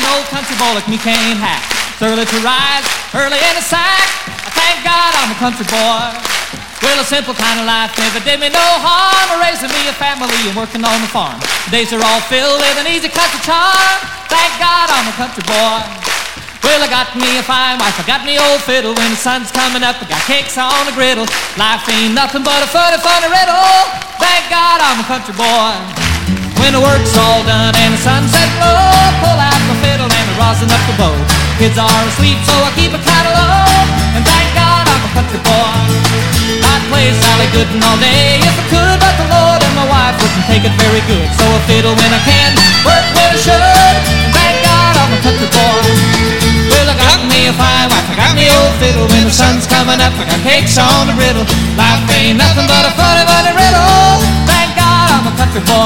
an 0.00 0.06
old 0.16 0.26
country 0.32 0.56
boy 0.56 0.72
like 0.72 0.88
me 0.88 0.96
can't 0.96 1.36
hack. 1.36 1.60
It's 1.92 2.00
early 2.00 2.24
to 2.24 2.38
rise, 2.40 2.86
early 3.12 3.36
in 3.36 3.54
the 3.56 3.64
sack. 3.64 4.08
I 4.24 4.50
thank 4.56 4.80
God 4.80 5.12
I'm 5.20 5.30
a 5.36 5.38
country 5.38 5.68
boy. 5.68 6.16
Well, 6.80 6.96
a 6.96 7.04
simple 7.04 7.36
kind 7.36 7.60
of 7.60 7.68
life 7.68 7.92
never 8.00 8.24
did 8.24 8.40
me 8.40 8.48
no 8.48 8.66
harm. 8.80 9.36
Raising 9.44 9.68
me 9.68 9.84
a 9.92 9.94
family 10.00 10.32
and 10.48 10.56
working 10.56 10.80
on 10.80 10.96
the 11.04 11.10
farm. 11.12 11.36
Days 11.68 11.92
are 11.92 12.00
all 12.00 12.24
filled 12.32 12.56
with 12.56 12.80
an 12.80 12.88
easy 12.88 13.12
country 13.12 13.40
charm. 13.44 13.96
Thank 14.32 14.52
God 14.56 14.88
I'm 14.88 15.12
a 15.12 15.16
country 15.20 15.44
boy. 15.44 15.84
Well, 16.64 16.80
I 16.80 16.88
got 16.88 17.12
me 17.16 17.40
a 17.40 17.44
fine 17.44 17.80
wife, 17.80 17.96
I 18.00 18.04
got 18.08 18.24
me 18.24 18.40
old 18.40 18.60
fiddle. 18.64 18.96
When 18.96 19.10
the 19.12 19.20
sun's 19.20 19.52
coming 19.52 19.84
up, 19.84 20.00
I 20.00 20.08
got 20.08 20.20
cakes 20.24 20.56
on 20.56 20.88
the 20.88 20.96
griddle. 20.96 21.28
Life 21.60 21.84
ain't 21.92 22.16
nothing 22.16 22.44
but 22.44 22.64
a 22.64 22.68
funny, 22.68 22.96
funny 23.00 23.28
riddle. 23.28 23.68
Thank 24.16 24.48
God 24.48 24.80
I'm 24.80 25.00
a 25.00 25.06
country 25.08 25.36
boy. 25.36 25.76
When 26.60 26.72
the 26.76 26.80
work's 26.80 27.16
all 27.16 27.44
done 27.44 27.76
and 27.76 27.92
the 27.92 28.00
sunset 28.00 28.48
glow, 28.56 28.92
pull 29.24 29.40
out 29.40 29.59
fiddle 29.80 30.08
and 30.08 30.26
I 30.30 30.34
rosin 30.38 30.68
up 30.70 30.82
the 30.88 30.94
bow. 31.00 31.16
Kids 31.60 31.76
are 31.76 32.02
asleep, 32.08 32.38
so 32.44 32.54
I 32.64 32.70
keep 32.76 32.92
a 32.92 33.00
cattle 33.00 33.34
low. 33.36 33.84
And 34.16 34.22
thank 34.24 34.48
God 34.56 34.84
I'm 34.88 35.02
a 35.04 35.10
country 35.16 35.40
boy. 35.44 35.74
I'd 36.60 36.82
play 36.88 37.08
Sally 37.12 37.48
Gooden 37.52 37.80
all 37.84 37.98
day 38.00 38.40
if 38.40 38.54
I 38.56 38.64
could, 38.72 38.98
but 39.00 39.14
the 39.20 39.26
Lord 39.28 39.60
and 39.60 39.74
my 39.76 39.86
wife 39.88 40.16
wouldn't 40.20 40.46
take 40.48 40.64
it 40.64 40.74
very 40.76 41.02
good. 41.08 41.28
So 41.36 41.44
I 41.44 41.60
fiddle 41.68 41.94
when 41.96 42.10
I 42.12 42.20
can, 42.24 42.50
work 42.84 43.06
when 43.16 43.28
I 43.32 43.38
should. 43.38 43.60
And 43.60 44.32
thank 44.36 44.56
God 44.64 44.92
I'm 44.96 45.10
a 45.16 45.18
country 45.24 45.48
boy. 45.48 45.84
Well, 46.72 46.88
I 46.88 46.96
got 46.96 47.20
me 47.28 47.48
a 47.48 47.54
fine 47.54 47.88
wife, 47.92 48.08
I 48.08 48.14
got 48.16 48.32
me 48.36 48.48
old 48.50 48.74
fiddle. 48.80 49.06
When 49.08 49.24
the 49.28 49.34
sun's 49.34 49.66
coming 49.66 50.00
up, 50.00 50.14
I 50.16 50.24
got 50.28 50.40
cakes 50.44 50.76
on 50.80 51.08
the 51.08 51.14
griddle. 51.16 51.46
Life 51.76 52.04
ain't 52.18 52.36
nothing 52.40 52.66
but 52.66 52.88
a 52.88 52.92
funny, 52.96 53.24
funny 53.28 53.52
riddle. 53.54 54.49
I'm 55.20 55.26
a 55.26 55.36
country. 55.36 55.60
Well, 55.68 55.84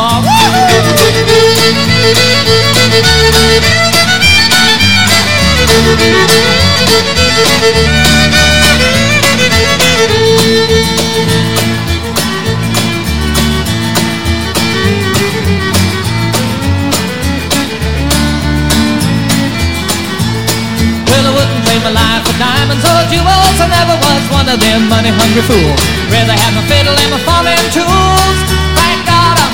I 21.26 21.34
wouldn't 21.34 21.66
trade 21.66 21.82
my 21.82 21.90
life 21.90 22.22
for 22.22 22.38
diamonds 22.38 22.84
or 22.86 23.02
jewels. 23.10 23.58
I 23.58 23.66
never 23.66 23.98
was 23.98 24.22
one 24.30 24.46
of 24.48 24.60
them 24.60 24.88
money-hungry 24.88 25.42
fools. 25.42 25.80
Rather 26.14 26.38
have 26.38 26.54
my 26.54 26.62
fiddle 26.70 26.94
and 26.94 27.10
my 27.10 27.18
farming 27.26 27.58
tools. 27.74 28.63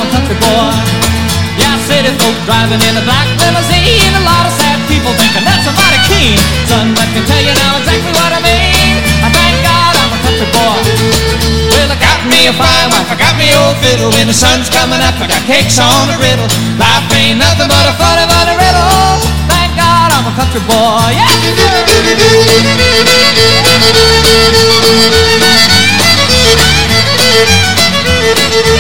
I'm 0.01 0.09
a 0.09 0.17
country 0.17 0.33
boy. 0.41 0.73
Yeah, 1.61 1.77
city 1.85 2.09
folk 2.17 2.33
driving 2.49 2.81
in 2.81 2.97
a 2.97 3.05
black 3.05 3.29
limousine. 3.37 4.17
A 4.17 4.25
lot 4.25 4.49
of 4.49 4.53
sad 4.57 4.81
people 4.89 5.13
thinking 5.13 5.45
that's 5.45 5.69
a 5.69 5.77
mighty 5.77 6.01
keen. 6.09 6.41
Son, 6.65 6.97
I 6.97 7.05
can 7.13 7.21
tell 7.29 7.37
you 7.37 7.53
now 7.53 7.77
exactly 7.77 8.09
what 8.17 8.33
I 8.33 8.41
mean. 8.41 8.97
I 9.21 9.29
thank 9.29 9.61
God 9.61 9.93
I'm 10.01 10.09
a 10.17 10.19
country 10.25 10.49
boy. 10.57 10.81
Well, 11.77 11.93
I 11.93 12.01
got 12.01 12.25
me 12.33 12.49
a 12.49 12.55
fine 12.57 12.89
wife, 12.97 13.13
I 13.13 13.17
got 13.21 13.37
me 13.37 13.53
old 13.53 13.77
fiddle. 13.85 14.09
When 14.17 14.25
the 14.25 14.33
sun's 14.33 14.73
coming 14.73 15.05
up, 15.05 15.21
I 15.21 15.29
got 15.29 15.45
cakes 15.45 15.77
on 15.77 16.09
the 16.09 16.17
griddle. 16.17 16.49
Life 16.81 17.05
ain't 17.13 17.37
nothing 17.37 17.69
but 17.69 17.85
a 17.85 17.93
funny, 18.01 18.25
funny 18.25 18.57
riddle. 18.57 19.21
Thank 19.53 19.77
God 19.77 20.17
I'm 20.17 20.25
a 20.25 20.33
country 20.33 20.65
boy. 20.65 21.13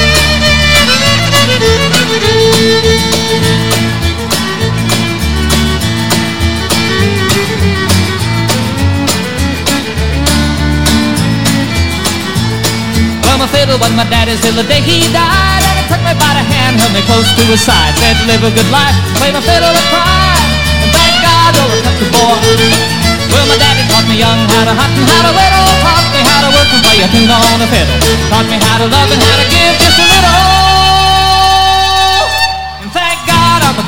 Well, 0.01 0.20
my 13.41 13.49
fiddle 13.49 13.81
was 13.81 13.89
my 13.97 14.05
daddy's 14.13 14.37
till 14.45 14.53
the 14.53 14.69
day 14.69 14.85
he 14.85 15.09
died. 15.17 15.65
And 15.65 15.81
he 15.81 15.85
took 15.89 16.03
me 16.05 16.13
by 16.13 16.33
the 16.37 16.45
hand, 16.45 16.77
held 16.77 16.93
me 16.93 17.01
close 17.09 17.25
to 17.25 17.43
his 17.49 17.65
side. 17.65 17.97
Said, 17.97 18.21
live 18.29 18.45
a 18.45 18.53
good 18.53 18.69
life, 18.69 18.93
play 19.17 19.33
my 19.33 19.41
fiddle 19.41 19.73
and 19.73 19.89
cry. 19.89 20.37
And 20.85 20.93
thank 20.93 21.17
God 21.25 21.57
you're 21.57 21.73
a 21.73 21.81
country 21.81 22.09
boy. 22.13 22.37
Well, 23.33 23.47
my 23.49 23.57
daddy 23.57 23.83
taught 23.89 24.05
me 24.05 24.21
young 24.21 24.41
how 24.53 24.69
to 24.69 24.75
hunt 24.77 24.93
and 24.93 25.09
how 25.09 25.25
to 25.25 25.33
whittle. 25.33 25.69
Taught 25.81 26.09
me 26.13 26.21
how 26.21 26.41
to 26.45 26.51
work 26.53 26.69
and 26.69 26.83
play 26.85 27.01
a 27.01 27.09
tune 27.09 27.33
on 27.33 27.57
the 27.65 27.69
fiddle. 27.73 27.97
Taught 28.29 28.49
me 28.53 28.57
how 28.61 28.77
to 28.77 28.87
love 28.93 29.09
and 29.09 29.23
how 29.25 29.37
to 29.41 29.47
give 29.49 29.75
just 29.81 29.97
a 29.97 30.05
little. 30.05 30.60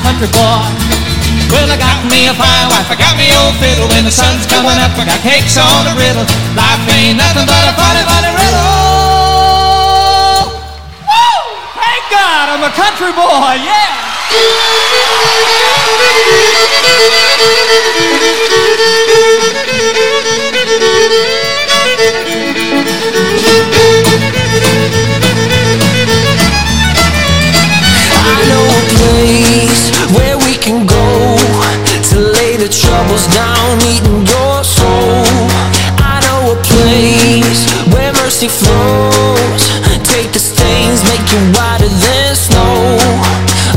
Country 0.03 0.27
boy. 0.35 0.67
Well, 1.49 1.69
I 1.71 1.77
got 1.79 2.03
me 2.11 2.27
a 2.27 2.35
fine 2.35 2.67
wife, 2.69 2.91
I 2.91 2.95
got 2.99 3.15
me 3.15 3.31
old 3.31 3.55
fiddle. 3.57 3.87
When 3.87 4.03
the 4.03 4.11
sun's 4.11 4.45
coming 4.51 4.75
up, 4.83 4.91
I 4.99 5.05
got 5.07 5.21
cakes 5.23 5.55
on 5.55 5.87
the 5.87 5.95
griddle. 5.95 6.27
Life 6.59 6.83
ain't 6.91 7.17
nothing 7.17 7.47
but 7.47 7.63
a 7.63 7.73
funny, 7.77 8.03
funny 8.03 8.31
riddle. 8.35 8.67
Woo! 11.07 11.39
Thank 11.79 12.03
God 12.11 12.45
I'm 12.51 12.63
a 12.67 12.73
country 12.75 13.15
boy, 13.15 13.63
yeah! 13.63 14.03
I 28.25 28.35
know 28.49 28.65
a 28.67 28.81
place 28.97 29.72
where 30.13 30.37
we 30.37 30.53
can 30.57 30.85
go 30.85 31.07
to 32.09 32.15
lay 32.19 32.57
the 32.57 32.69
troubles 32.69 33.25
down, 33.33 33.81
eating 33.89 34.21
your 34.25 34.63
soul. 34.63 35.25
I 35.97 36.21
know 36.25 36.53
a 36.53 36.57
place 36.61 37.65
where 37.93 38.13
mercy 38.21 38.47
flows. 38.47 39.63
Take 40.13 40.31
the 40.31 40.39
stains, 40.39 41.01
make 41.09 41.25
you 41.33 41.41
whiter 41.57 41.89
than 41.89 42.35
snow. 42.35 42.97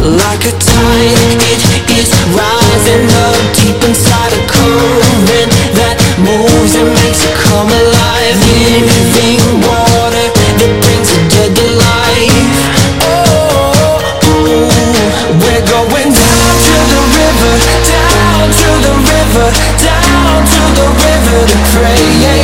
Like 0.05 0.45
a 0.45 0.53
tide, 0.53 1.41
it 1.73 1.89
is 1.97 2.13
rising 2.37 3.09
up 3.25 3.37
deep 3.57 3.81
inside 3.89 4.33
a 4.37 4.43
current 4.45 5.51
that 5.81 5.97
moves 6.21 6.77
and 6.77 6.93
makes 6.93 7.25
it 7.25 7.35
come 7.49 7.69
alive. 7.73 9.06
Down 19.53 20.43
to 20.45 20.63
the 20.75 20.87
river 21.07 21.47
to 21.47 21.59
pray. 21.73 22.03
Let's 22.23 22.36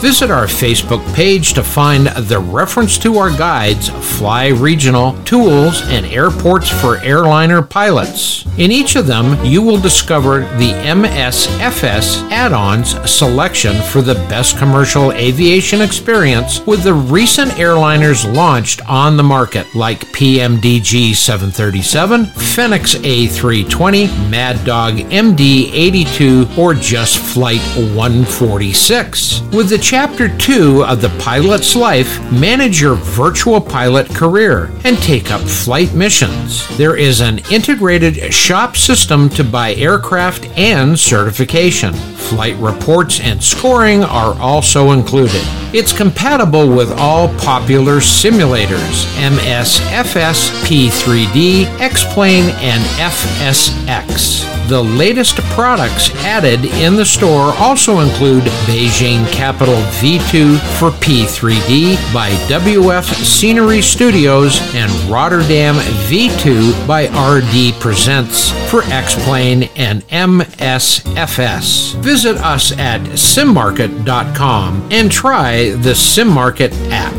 Visit 0.00 0.30
our 0.30 0.46
Facebook 0.46 1.02
page 1.14 1.54
to 1.54 1.62
find 1.62 2.08
the 2.08 2.38
reference 2.38 2.98
to 2.98 3.16
our 3.18 3.30
guides, 3.30 3.88
Fly 4.18 4.48
Regional 4.48 5.12
Tools 5.24 5.80
and 5.84 6.04
Airports 6.06 6.68
for 6.68 6.98
Airliner 6.98 7.62
Pilots. 7.62 8.43
In 8.56 8.70
each 8.70 8.94
of 8.94 9.08
them, 9.08 9.44
you 9.44 9.60
will 9.60 9.80
discover 9.80 10.40
the 10.58 10.70
MSFS 10.84 12.30
add 12.30 12.52
ons 12.52 12.94
selection 13.10 13.74
for 13.82 14.00
the 14.00 14.14
best 14.14 14.58
commercial 14.58 15.10
aviation 15.10 15.80
experience 15.80 16.64
with 16.64 16.84
the 16.84 16.94
recent 16.94 17.50
airliners 17.52 18.32
launched 18.32 18.88
on 18.88 19.16
the 19.16 19.24
market, 19.24 19.66
like 19.74 19.98
PMDG 20.12 21.16
737, 21.16 22.26
Fenix 22.26 22.94
A320, 22.94 24.30
Mad 24.30 24.64
Dog 24.64 24.94
MD 24.94 25.72
82, 25.72 26.46
or 26.56 26.74
just 26.74 27.18
Flight 27.18 27.60
146. 27.96 29.40
With 29.52 29.68
the 29.68 29.78
Chapter 29.78 30.28
2 30.38 30.84
of 30.84 31.00
The 31.00 31.08
Pilot's 31.18 31.74
Life, 31.74 32.20
manage 32.30 32.80
your 32.80 32.94
virtual 32.94 33.60
pilot 33.60 34.08
career 34.10 34.70
and 34.84 34.96
take 34.98 35.32
up 35.32 35.40
flight 35.40 35.92
missions. 35.94 36.64
There 36.76 36.96
is 36.96 37.20
an 37.20 37.40
integrated 37.50 38.16
shop 38.44 38.76
system 38.76 39.30
to 39.30 39.42
buy 39.42 39.72
aircraft 39.76 40.44
and 40.58 40.98
certification. 40.98 41.94
Flight 41.94 42.54
reports 42.58 43.18
and 43.20 43.42
scoring 43.42 44.04
are 44.04 44.38
also 44.38 44.90
included. 44.90 45.40
It's 45.72 45.94
compatible 45.94 46.68
with 46.68 46.92
all 46.98 47.28
popular 47.38 48.00
simulators 48.00 49.06
MSFS, 49.16 50.50
P3D, 50.66 51.64
X 51.80 52.04
Plane, 52.12 52.50
and 52.60 52.84
FSX 53.00 54.53
the 54.74 54.82
latest 54.82 55.36
products 55.54 56.10
added 56.24 56.64
in 56.64 56.96
the 56.96 57.04
store 57.04 57.54
also 57.58 58.00
include 58.00 58.42
Beijing 58.66 59.24
Capital 59.30 59.76
V2 60.00 60.58
for 60.80 60.90
P3D 60.90 61.94
by 62.12 62.30
WF 62.48 63.04
Scenery 63.04 63.80
Studios 63.80 64.58
and 64.74 64.90
Rotterdam 65.08 65.76
V2 66.08 66.88
by 66.88 67.04
RD 67.04 67.74
Presets 67.80 68.50
for 68.68 68.82
X 68.92 69.14
Plane 69.24 69.70
and 69.76 70.02
MSFS. 70.08 71.94
Visit 72.02 72.36
us 72.38 72.72
at 72.76 73.00
simmarket.com 73.12 74.88
and 74.90 75.08
try 75.08 75.70
the 75.70 75.92
SimMarket 75.92 76.72
app. 76.90 77.13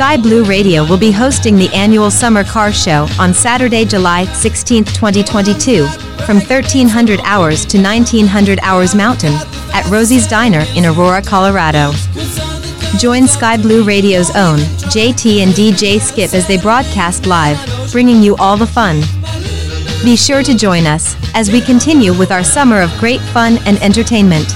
Sky 0.00 0.16
Blue 0.16 0.44
Radio 0.44 0.82
will 0.82 0.96
be 0.96 1.12
hosting 1.12 1.56
the 1.56 1.68
annual 1.74 2.10
Summer 2.10 2.42
Car 2.42 2.72
Show 2.72 3.06
on 3.18 3.34
Saturday, 3.34 3.84
July 3.84 4.24
16, 4.24 4.82
2022, 4.82 5.86
from 6.24 6.38
1300 6.38 7.20
hours 7.22 7.66
to 7.66 7.78
1900 7.78 8.58
hours 8.62 8.94
Mountain 8.94 9.34
at 9.74 9.86
Rosie's 9.90 10.26
Diner 10.26 10.64
in 10.74 10.86
Aurora, 10.86 11.20
Colorado. 11.20 11.92
Join 12.96 13.28
Sky 13.28 13.58
Blue 13.58 13.84
Radio's 13.84 14.30
own 14.30 14.60
JT 14.88 15.42
and 15.42 15.52
DJ 15.52 16.00
Skip 16.00 16.32
as 16.32 16.48
they 16.48 16.56
broadcast 16.56 17.26
live, 17.26 17.58
bringing 17.92 18.22
you 18.22 18.36
all 18.36 18.56
the 18.56 18.66
fun. 18.66 19.02
Be 20.02 20.16
sure 20.16 20.42
to 20.42 20.56
join 20.56 20.86
us 20.86 21.14
as 21.34 21.52
we 21.52 21.60
continue 21.60 22.18
with 22.18 22.32
our 22.32 22.42
summer 22.42 22.80
of 22.80 22.90
great 22.98 23.20
fun 23.20 23.58
and 23.66 23.76
entertainment. 23.82 24.50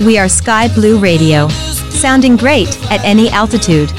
We 0.00 0.16
are 0.16 0.26
Sky 0.26 0.72
Blue 0.72 0.98
Radio, 0.98 1.48
sounding 1.48 2.36
great 2.38 2.74
at 2.90 3.04
any 3.04 3.28
altitude. 3.28 3.92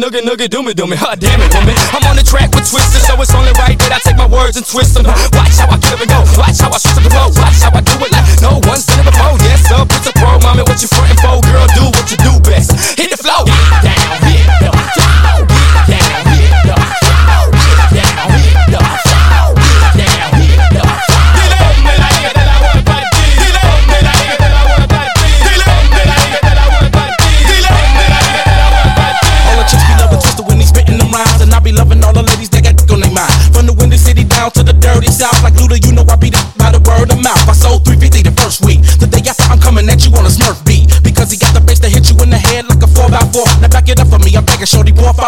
Nugget, 0.00 0.24
nugget, 0.24 0.50
do 0.50 0.62
me, 0.62 0.72
do 0.72 0.86
me. 0.86 0.96
Huh, 0.96 1.12
damn 1.12 1.44
it, 1.44 1.52
woman. 1.52 1.76
I'm 1.92 2.00
on 2.08 2.16
the 2.16 2.24
track 2.24 2.48
with 2.56 2.64
twisters, 2.64 3.04
so 3.04 3.20
it's 3.20 3.36
only 3.36 3.52
right 3.60 3.76
that 3.84 3.92
I 3.92 4.00
take 4.00 4.16
my 4.16 4.24
words 4.24 4.56
and 4.56 4.64
twist 4.64 4.96
them. 4.96 5.04
Watch 5.04 5.60
how 5.60 5.68
I 5.68 5.76
give 5.76 6.00
and 6.00 6.08
go. 6.08 6.24
Watch 6.40 6.56
how 6.56 6.72
I 6.72 6.80
switch 6.80 6.96
up 6.96 7.04
the 7.04 7.12
road. 7.12 7.36
Watch 7.36 7.60
how 7.60 7.68
I 7.68 7.84
do 7.84 7.92
it 8.00 8.08
like 8.08 8.24
no 8.40 8.64
one's 8.64 8.88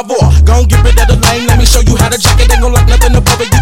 Gon' 0.03 0.67
get 0.67 0.83
it 0.85 0.99
of 0.99 1.07
the 1.07 1.15
lane. 1.15 1.47
let 1.47 1.59
me 1.59 1.65
show 1.65 1.79
you 1.79 1.95
how 1.95 2.09
to 2.09 2.19
jack 2.19 2.41
it. 2.41 2.51
Ain't 2.51 2.61
gon' 2.61 2.73
like 2.73 2.89
nothing 2.89 3.15
above 3.15 3.41
it. 3.41 3.55
You 3.55 3.62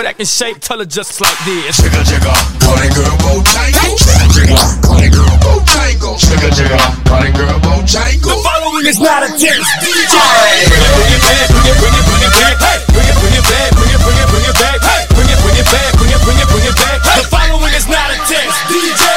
girl 0.00 0.08
that 0.08 0.16
girl 0.16 0.16
that 0.16 0.16
girl 0.16 0.16
that 0.16 0.16
can 0.16 0.26
shape, 0.26 0.56
tell 0.60 0.78
her 0.78 0.88
just 0.88 1.20
like 1.20 1.36
this. 1.44 1.80
Jigga 1.80 2.00
jigga, 2.08 2.32
that 2.64 2.88
girl 2.96 3.16
Bojangle. 3.20 3.96
Jigga 4.00 4.26
jigga, 4.32 4.60
that 4.96 5.10
girl 5.12 5.36
Bojangle. 5.44 6.16
Jigga 6.16 6.48
jigga, 6.56 6.78
that 7.04 7.28
girl 7.36 7.58
Bojangle. 7.60 8.32
The 8.32 8.36
following 8.40 8.86
is 8.86 9.00
not 9.00 9.22
a 9.22 9.30
test. 9.36 9.60
DJ. 9.84 10.14
Bring 10.70 10.80
it, 10.80 10.92
bring 10.96 11.12
it 11.12 11.20
back, 11.20 11.46
bring 11.52 11.68
it, 11.68 11.76
bring 11.76 11.96
it, 11.96 12.04
bring 12.08 12.24
it 12.24 12.32
back. 12.32 12.56
Hey, 12.60 12.78
bring 12.88 13.08
it, 13.08 13.16
bring 13.20 13.36
it 13.36 13.44
back, 13.44 13.70
bring 13.76 13.92
it, 13.92 14.00
bring 14.00 14.18
it, 14.20 14.28
bring 14.30 14.46
it 14.48 14.56
back. 14.56 14.78
Hey, 14.80 15.02
bring 15.12 15.28
it, 15.28 15.38
bring 15.44 15.58
it 15.60 15.68
back, 15.68 15.90
bring 16.00 16.12
it, 16.12 16.20
bring 16.24 16.38
it, 16.40 16.48
bring 16.48 16.64
it 16.64 16.76
back. 16.80 16.98
The 17.04 17.24
following 17.28 17.74
is 17.76 17.86
not 17.88 18.08
a 18.08 18.16
test. 18.24 18.56
DJ. 18.72 19.09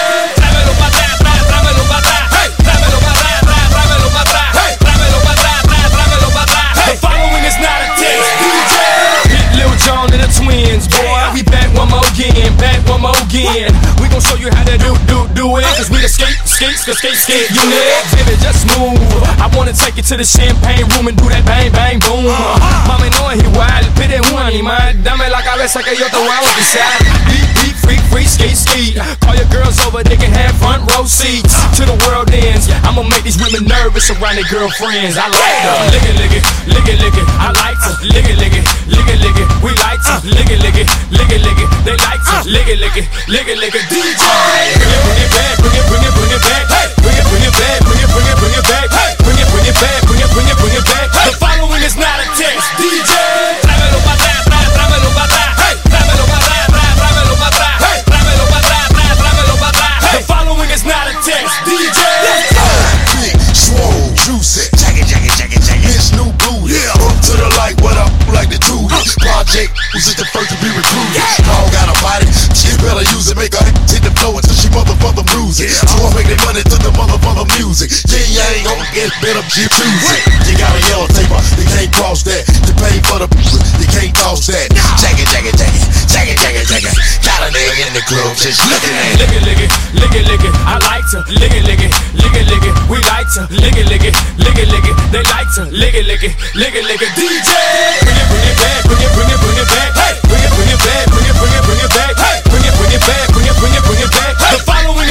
Again. 13.34 13.74
We 14.02 14.10
gon' 14.10 14.22
show 14.22 14.36
you 14.36 14.50
how 14.54 14.64
to 14.64 14.78
do, 14.78 14.94
do, 15.10 15.26
do 15.34 15.58
it. 15.58 15.64
Cause 15.78 15.90
we 15.90 15.98
the 15.98 16.08
skate, 16.64 16.78
skate, 16.78 16.96
skate, 16.96 17.16
skate, 17.16 17.16
skate 17.16 17.50
unit. 17.52 18.04
Baby, 18.16 18.36
just 18.40 18.64
move. 18.80 18.96
I 19.40 19.52
wanna 19.56 19.74
take 19.74 19.98
you 19.98 20.04
to 20.04 20.16
the 20.16 20.24
champagne 20.24 20.88
room 20.96 21.08
and 21.08 21.18
do 21.18 21.28
that 21.28 21.44
bang, 21.44 21.72
bang, 21.72 22.00
boom. 22.00 22.24
Mami, 22.88 23.10
no 23.20 23.28
es 23.32 23.44
igual, 23.44 23.84
pide 24.00 24.22
un 24.32 24.40
animal. 24.40 24.96
Dame 25.04 25.28
la 25.30 25.44
cabeza 25.44 25.84
que 25.84 25.96
yo 25.96 26.08
te 26.08 26.18
voy 26.18 26.32
a 26.32 26.40
bautizar. 26.40 26.96
Beat, 27.28 27.50
beat, 27.60 27.76
freak, 27.84 28.02
free, 28.08 28.28
skate, 28.28 28.56
skate. 28.56 28.96
Call 29.20 29.36
your 29.36 29.50
girls 29.52 29.80
over, 29.84 30.04
they 30.04 30.16
can 30.16 30.32
have 30.32 30.56
front 30.56 30.88
row 30.92 31.06
seats. 31.06 31.52
To 31.76 31.84
the 31.84 31.98
world 32.08 32.32
ends. 32.32 32.70
I'ma 32.88 33.04
make 33.04 33.24
these 33.24 33.40
women 33.42 33.68
nervous 33.68 34.10
around 34.12 34.40
their 34.40 34.48
girlfriends. 34.48 35.18
I 35.20 35.28
like 35.28 35.60
to 35.68 35.72
lick 35.92 36.06
it, 36.08 36.16
lick 36.16 36.32
it, 36.32 36.44
lick 36.68 36.88
it, 36.88 36.98
lick 37.04 37.18
it. 37.20 37.28
I 37.44 37.52
like 37.60 37.80
to 37.84 37.92
lick 38.08 38.28
it, 38.30 38.38
lick 38.40 38.56
it, 38.56 38.64
lick 38.88 39.08
it, 39.12 39.20
lick 39.20 39.36
it. 39.36 39.48
We 39.60 39.76
like 39.84 40.00
to 40.08 40.16
lick 40.32 40.48
it, 40.48 40.64
lick 40.64 40.80
it, 40.80 40.88
lick 41.12 41.28
it, 41.28 41.42
lick 41.44 41.60
it. 41.60 41.68
They 41.84 41.96
like 42.08 42.24
to 42.24 42.48
lick 42.48 42.68
it, 42.72 42.80
lick 42.80 42.96
it, 42.96 43.06
lick 43.28 43.48
it, 43.52 43.58
lick 43.60 43.76
it. 43.76 43.84
DJ, 43.92 44.24
bring 44.80 44.96
it, 44.96 45.02
bring 45.04 45.20
it 45.20 45.32
back, 45.36 45.56
bring 45.60 45.76
it, 45.76 45.86
bring 45.92 46.04
it, 46.08 46.14
bring 46.16 46.32
it 46.32 46.42
back. 46.42 46.53
Hey, 46.70 46.88
bring 47.02 47.18
it, 47.18 47.26
bring 47.30 47.44
it 47.44 47.54
back, 47.58 47.80
bring 47.88 48.00
it, 48.02 48.10
bring 48.14 48.28
it, 48.28 48.38
bring 48.38 48.54
it 48.54 48.66
back. 48.70 48.88
Hey, 48.94 49.12
bring 49.26 49.38
it, 49.40 49.48
bring 49.50 49.66
it 49.66 49.78
back, 49.82 50.00
bring 50.06 50.22
it, 50.22 50.30
bring 50.34 50.48
it, 50.48 50.58
bring 50.62 50.76
it 50.76 50.86
back. 50.86 51.08
The 51.14 51.34
following 51.42 51.84
is 51.84 51.96
not 51.98 52.20
a 52.22 52.28
test. 52.38 52.66
DJ, 52.78 53.14
tráemelo 53.64 54.00
pa' 54.06 54.14
atrás, 54.14 54.46
atrás, 54.46 54.68
tráemelo 54.74 55.10
pa' 55.18 55.26
atrás. 55.26 55.52
Hey, 55.58 55.76
tráemelo 55.90 56.24
pa' 56.30 56.38
atrás, 56.38 56.64
atrás, 56.70 56.94
tráemelo 57.00 57.36
pa' 57.42 57.50
atrás. 57.50 57.78
Hey, 57.82 58.00
tráemelo 58.06 58.46
pa' 58.52 58.60
atrás, 58.62 58.86
atrás, 58.92 59.18
tráemelo 59.18 59.56
pa' 59.58 59.70
atrás. 59.74 59.98
The 60.14 60.22
following 60.30 60.70
is 60.70 60.84
not 60.86 61.06
a 61.10 61.14
test. 61.26 61.54
DJ. 61.66 62.02
Big, 63.18 63.36
swole, 63.56 64.14
juicy, 64.26 64.70
jacket, 64.78 65.08
jacket, 65.10 65.34
jacket, 65.38 65.62
jacket. 65.64 65.90
Miss 65.90 66.12
new 66.14 66.30
booty. 66.44 66.78
Yeah. 66.78 67.06
Up 67.08 67.18
to 67.26 67.34
the 67.34 67.50
light, 67.58 67.78
what 67.82 67.98
up, 67.98 68.12
like 68.30 68.50
the 68.50 68.60
do 68.62 68.78
this. 68.94 69.16
Project 69.18 69.74
was 69.94 70.06
just 70.06 70.18
the 70.18 70.28
first 70.30 70.50
to 70.54 70.58
be 70.62 70.70
recruited. 70.70 71.24
Dog 71.46 71.72
got 71.74 71.90
a 71.90 71.96
body, 72.04 72.30
she 72.54 72.70
better 72.84 73.06
use 73.16 73.30
it. 73.32 73.38
Make 73.38 73.54
her 73.54 73.66
hit 73.66 74.04
the 74.04 74.12
flow 74.20 74.38
until 74.38 74.54
she 74.54 74.70
mother 74.70 74.96
mother 75.02 75.24
music. 75.54 75.70
So 75.70 76.02
I 76.02 76.10
make 76.18 76.26
the 76.26 76.38
money 76.50 76.66
to 76.66 76.78
the 76.82 76.90
mother 76.98 77.22
mother 77.22 77.46
music. 77.62 77.94
Yeah, 78.10 78.42
yeah, 78.42 78.58
ain't 78.58 78.66
gonna 78.66 78.90
get 78.90 79.14
better, 79.22 79.44
you 79.54 79.70
choose 79.70 80.10
it. 80.10 80.22
You 80.50 80.58
got 80.58 80.74
a 80.74 80.82
yellow 80.90 81.06
taper, 81.14 81.38
you 81.62 81.66
can't 81.70 81.94
cross 81.94 82.26
that. 82.26 82.42
You 82.66 82.74
pay 82.82 82.98
for 83.06 83.22
the, 83.22 83.30
you 83.78 83.88
can't 83.94 84.14
toss 84.18 84.50
that. 84.50 84.74
Jacket, 84.98 85.30
jacket, 85.30 85.54
jacket, 85.54 85.84
jacket, 86.10 86.38
jacket, 86.42 86.66
jacket. 86.66 86.94
Got 87.22 87.46
a 87.46 87.50
nigga 87.54 87.86
in 87.86 87.94
the 87.94 88.02
club 88.10 88.34
just 88.34 88.66
looking 88.66 88.98
at 88.98 89.14
it. 89.14 89.22
Lick 89.22 89.34
it, 89.38 89.44
lick 89.46 89.62
it, 89.62 89.70
lick 89.94 90.14
it, 90.18 90.24
lick 90.26 90.42
it. 90.42 90.54
I 90.66 90.82
like 90.90 91.06
to 91.14 91.22
lick 91.38 91.54
it, 91.54 91.64
lick 91.70 91.82
it, 91.86 91.94
lick 92.18 92.34
it, 92.34 92.46
lick 92.50 92.66
it. 92.66 92.74
We 92.90 92.98
like 93.14 93.30
to 93.38 93.46
lick 93.54 93.78
it, 93.78 93.86
lick 93.86 94.02
it, 94.10 94.16
lick 94.42 94.58
it, 94.58 94.68
lick 94.74 94.86
it. 94.90 94.96
They 95.14 95.22
like 95.30 95.50
to 95.62 95.70
lick 95.70 95.94
it, 95.94 96.10
lick 96.10 96.26
it, 96.26 96.34
lick 96.58 96.74
it, 96.74 96.84
lick 96.90 97.02
it. 97.06 97.14
DJ, 97.14 97.50
bring 98.02 98.18
it, 98.18 98.26
bring 98.26 98.46
it 98.50 98.58
back, 98.58 98.82
bring 98.90 99.02
it, 99.06 99.12
bring 99.14 99.30
it, 99.30 99.38
bring 99.38 99.60
it 99.62 99.70
back. 99.70 99.92
Hey, 100.02 100.14
bring 100.26 100.42
it, 100.42 100.50
bring 100.58 100.72
it 100.74 100.82
back, 100.82 101.06
bring 101.14 101.30
it, 101.30 101.36
bring 101.38 101.54
it, 101.54 101.62
bring 101.62 101.82
it 101.86 101.92
back. 101.94 102.14
Hey, 102.18 102.38
bring 102.50 102.66
it, 102.66 102.74
bring 102.74 102.90
it 102.90 103.04
back, 103.06 103.26
bring 103.30 103.46
it, 103.46 103.56
bring 103.62 103.74
it, 103.78 103.84
bring 103.86 104.02
it 104.02 104.10
back. 104.18 104.33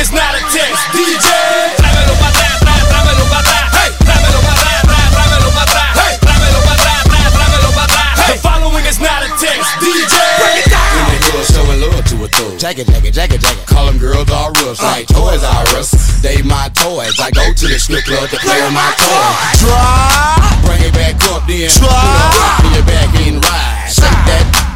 Is 0.02 0.10
not 0.10 0.34
a 0.34 0.42
test. 0.50 0.82
DJ, 0.90 1.30
tráemelo 1.78 2.14
pa' 2.18 2.26
atrás, 2.34 2.58
atrás, 2.58 2.82
tráemelo 2.90 3.24
pa' 3.30 3.38
atrás. 3.38 3.70
Hey, 3.70 3.90
tráemelo 4.02 4.40
pa' 4.42 4.50
atrás, 4.50 4.82
atrás, 4.82 5.06
tráemelo 5.14 5.50
pa' 5.54 5.62
atrás. 5.62 5.94
Hey, 5.94 6.18
tráemelo 6.18 6.58
pa' 6.66 6.74
atrás, 6.74 7.00
atrás, 7.06 7.30
tráemelo 7.30 7.70
pa' 7.70 7.84
atrás. 7.86 8.26
The 8.26 8.34
following 8.42 8.84
is 8.90 8.98
not 8.98 9.22
a 9.22 9.30
test. 9.38 9.62
DJ, 9.78 10.14
break 10.42 10.66
it 10.66 10.70
down. 10.74 10.90
When 10.90 11.06
they 11.06 11.22
girls 11.30 11.48
showing 11.54 11.80
love 11.86 12.02
to 12.02 12.16
a. 12.18 12.58
Jacket, 12.58 12.90
jacket, 12.90 13.14
jacket, 13.14 13.40
jacket. 13.46 13.66
Call 13.70 13.86
them 13.86 13.98
girls 13.98 14.28
all 14.34 14.50
rush 14.66 14.82
uh. 14.82 14.90
like 14.90 15.06
Toys 15.06 15.44
R 15.46 15.66
Us. 15.78 15.94
They 16.18 16.42
my 16.42 16.66
toys. 16.74 17.14
I 17.22 17.30
go 17.30 17.54
to 17.54 17.66
the 17.70 17.78
strip 17.78 18.02
club 18.02 18.26
to 18.26 18.38
play 18.42 18.58
with 18.58 18.74
my 18.74 18.90
toys. 18.98 19.62
Try. 19.62 20.66
Bring 20.66 20.82
it 20.82 20.94
back 20.98 21.14
up 21.30 21.46
then. 21.46 21.70
Try. 21.70 22.58
Put 22.58 22.74
your 22.74 22.86
back 22.90 23.14
in 23.22 23.38
ride. 23.38 23.86
Shake 23.86 24.18
that 24.26 24.71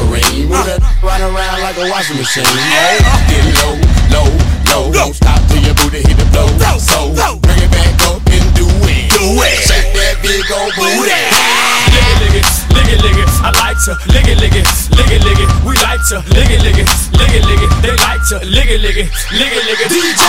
a 0.00 0.20
tambourine. 0.20 0.48
Run 1.02 1.20
around 1.20 1.60
like 1.60 1.76
a 1.76 1.90
washing 1.90 2.16
machine. 2.16 2.44
Oh, 2.46 2.56
get 3.28 3.44
low, 3.60 3.76
low, 4.12 4.28
low. 4.72 4.92
Don't 4.92 5.14
stop 5.14 5.40
till 5.48 5.62
your 5.62 5.74
booty 5.74 6.00
hit 6.00 6.16
the 6.16 6.26
floor. 6.32 6.48
So 6.78 7.12
bring 7.40 7.60
it 7.60 7.70
back 7.70 8.00
up 8.08 8.22
and 8.24 8.46
do 8.56 8.66
it. 8.88 9.10
Do 9.12 9.24
it. 9.44 9.58
Shake 9.66 9.92
that 9.94 10.16
big 10.22 10.44
old 10.52 10.72
booty. 10.76 11.12
Lick 11.90 12.06
it, 12.06 12.16
lick 12.22 12.36
it, 12.38 12.46
lick 12.72 12.88
it, 12.88 12.98
lick 13.02 13.18
it. 13.18 13.28
I 13.42 13.50
like 13.56 13.78
to 13.84 13.92
lick 14.12 14.28
it, 14.28 14.38
lick 14.38 14.54
it, 14.54 14.66
lick 14.94 15.10
it, 15.10 15.20
lick 15.24 15.40
it. 15.40 15.48
We 15.66 15.74
like 15.82 16.02
to 16.12 16.22
lick 16.32 16.50
it, 16.50 16.60
lick 16.62 16.78
it, 16.78 16.88
lick 17.16 17.32
it, 17.34 17.42
lick 17.44 17.60
it. 17.60 17.70
They 17.82 17.94
like 17.98 18.22
to 18.30 18.36
lick 18.46 18.70
it, 18.70 18.80
lick 18.80 18.96
it, 18.96 19.08
lick 19.34 19.52
it, 19.52 19.62
lick 19.66 19.80
it. 19.80 19.88
DJ, 19.90 20.22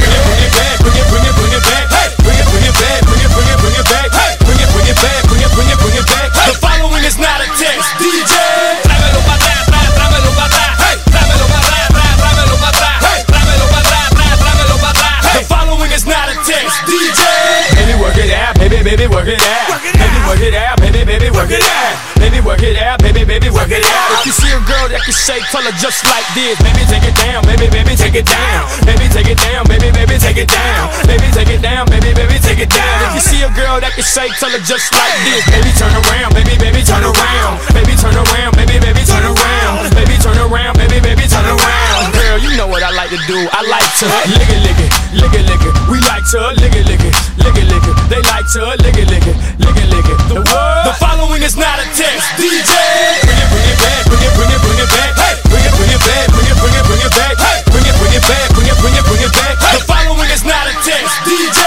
bring 0.00 0.14
it, 0.16 0.22
bring 0.24 0.42
it 0.42 0.52
back, 0.56 0.76
bring 0.80 0.96
it, 0.96 1.06
bring 1.10 1.24
it, 1.26 1.34
bring 1.36 1.52
it 1.52 1.62
back. 1.62 1.84
Hey, 1.92 2.08
bring 2.24 2.38
it, 2.38 2.46
bring 2.48 2.64
it 2.64 2.74
back, 2.80 3.00
bring 3.04 3.20
it, 3.20 3.30
bring 3.30 3.48
it, 3.50 3.58
bring 3.60 3.76
it 3.76 3.86
back. 3.92 4.08
Hey, 4.08 4.32
bring 4.40 4.60
it, 4.62 4.68
bring 4.72 4.88
it 4.88 4.98
back, 4.98 5.20
bring 5.28 5.42
it, 5.42 5.52
bring 5.52 5.68
it, 5.68 5.78
bring 5.78 5.96
it 6.00 6.06
back. 6.08 6.28
The 6.32 6.56
following 6.58 7.04
is 7.04 7.18
not 7.20 7.44
a 7.44 7.48
test. 7.60 7.86
DJ, 8.00 8.34
baby, 18.82 19.06
baby 19.06 19.14
work 19.14 19.30
it 19.30 19.38
out. 19.38 19.78
Baby 19.78 20.18
work 20.26 20.42
it 20.42 20.54
out, 20.54 20.76
baby, 20.82 21.02
baby 21.06 21.28
work 21.30 21.50
it 21.50 21.62
out. 21.62 21.94
Baby 22.18 22.40
work 22.42 22.62
it 22.62 22.76
out, 22.78 22.98
baby, 22.98 23.22
baby 23.22 23.48
work 23.50 23.70
it 23.70 23.82
out. 23.86 24.18
If 24.18 24.26
you 24.26 24.34
see 24.34 24.50
a 24.50 24.58
girl 24.66 24.90
that 24.90 25.02
can 25.06 25.14
shake, 25.14 25.42
tell 25.54 25.62
her 25.62 25.74
just 25.78 26.02
like 26.10 26.26
this. 26.34 26.58
Baby 26.58 26.82
take 26.90 27.06
it 27.06 27.14
down, 27.14 27.46
baby, 27.46 27.70
baby 27.70 27.94
take 27.94 28.18
it 28.18 28.26
down. 28.26 28.66
Baby 28.82 29.06
take 29.06 29.30
it 29.30 29.38
down, 29.38 29.66
baby, 29.70 29.94
baby 29.94 30.18
take 30.18 30.38
it 30.38 30.50
down. 30.50 30.90
Baby 31.06 31.30
take 31.30 31.50
it 31.50 31.62
down, 31.62 31.86
baby, 31.86 32.10
baby 32.10 32.38
take 32.42 32.58
it 32.58 32.70
down. 32.70 33.14
If 33.14 33.22
you 33.22 33.22
see 33.22 33.40
a 33.46 33.50
girl 33.54 33.78
that 33.78 33.94
can 33.94 34.06
shake, 34.06 34.34
tell 34.42 34.50
her 34.50 34.62
just 34.66 34.90
like 34.90 35.14
this. 35.30 35.42
Baby 35.46 35.70
turn 35.78 35.94
around, 35.94 36.34
baby, 36.34 36.58
baby 36.58 36.82
turn 36.82 37.06
around. 37.06 37.62
Baby 37.70 37.94
turn 37.94 38.18
around, 38.18 38.52
baby, 38.58 38.82
baby 38.82 39.02
turn 39.06 39.22
around. 39.22 39.94
Baby 39.94 40.16
turn 40.18 40.38
around, 40.42 40.74
baby, 40.74 40.98
baby 40.98 41.24
turn 41.30 41.46
around. 41.46 42.02
Girl, 42.18 42.38
you 42.42 42.50
know 42.58 42.66
what 42.66 42.82
I 42.82 42.90
like 42.90 43.14
to 43.14 43.20
do. 43.30 43.38
I 43.54 43.62
like 43.62 43.86
to 44.02 44.06
lick 44.34 44.50
it, 44.50 44.60
lick 44.66 44.78
it, 44.82 44.90
lick 45.14 45.34
it, 45.38 45.44
lick 45.46 45.62
it. 45.62 45.74
We 45.86 46.02
like 46.02 46.26
to 46.34 46.50
lick 46.58 46.74
it, 46.74 46.82
lick 46.82 46.98
it, 46.98 47.06
lick 47.06 47.06
it, 47.06 47.14
lick 47.14 47.14
it. 47.14 47.31
To 48.52 48.60
lick 48.84 49.00
it, 49.00 49.08
lick 49.08 49.24
it, 49.24 49.32
lick 49.64 49.76
it, 49.80 49.88
lick 49.88 50.04
it. 50.04 50.18
The 50.28 50.36
word, 50.36 50.84
the 50.84 50.92
following 51.00 51.40
is 51.40 51.56
not 51.56 51.80
a 51.80 51.88
test. 51.96 52.20
DJ, 52.36 52.68
bring 53.24 53.40
it, 53.40 53.48
bring 53.48 53.64
it 53.64 53.80
back, 53.80 54.04
bring 54.04 54.20
it, 54.20 54.32
bring 54.36 54.52
it, 54.52 54.60
bring 54.60 54.76
it 54.76 54.90
back. 54.92 55.16
Hey, 55.16 55.40
bring 55.48 55.64
it, 55.64 55.72
bring 55.72 55.88
it 55.88 55.96
back, 56.04 56.28
bring 56.36 56.44
it, 56.44 56.56
bring 56.60 56.76
it, 56.76 56.84
bring 56.84 57.00
it 57.00 57.12
back. 57.16 57.32
Hey, 57.40 57.64
bring 57.72 57.86
it, 57.88 57.96
bring 57.96 58.12
it 58.12 58.20
back, 58.28 58.52
bring 58.52 58.68
it, 58.68 58.76
bring 58.76 58.92
it, 58.92 59.04
bring 59.08 59.24
it 59.24 59.32
back. 59.32 59.56
The 59.56 59.80
following 59.88 60.28
is 60.28 60.44
not 60.44 60.68
a 60.68 60.74
test. 60.84 61.08
DJ, 61.24 61.60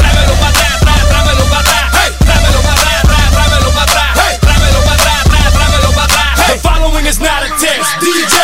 tráemelo 0.00 0.32
pa' 0.40 0.48
atrás, 0.48 0.80
atrás, 0.80 1.02
tráemelo 1.12 1.44
pa' 1.44 1.60
atrás. 1.60 1.86
Hey, 1.92 2.10
tráemelo 2.24 2.60
pa' 2.64 2.72
atrás, 2.72 2.98
atrás, 3.04 3.28
tráemelo 3.36 3.70
pa' 3.76 3.84
atrás. 3.84 4.12
Hey, 4.16 4.34
tráemelo 4.40 4.80
pa' 4.80 4.96
atrás, 4.96 5.20
atrás, 5.20 5.48
tráemelo 5.52 5.90
pa' 5.92 6.04
atrás. 6.08 6.32
The 6.40 6.56
following 6.64 7.04
is 7.04 7.20
not 7.20 7.44
a 7.44 7.52
test. 7.60 7.84
DJ, 8.00 8.36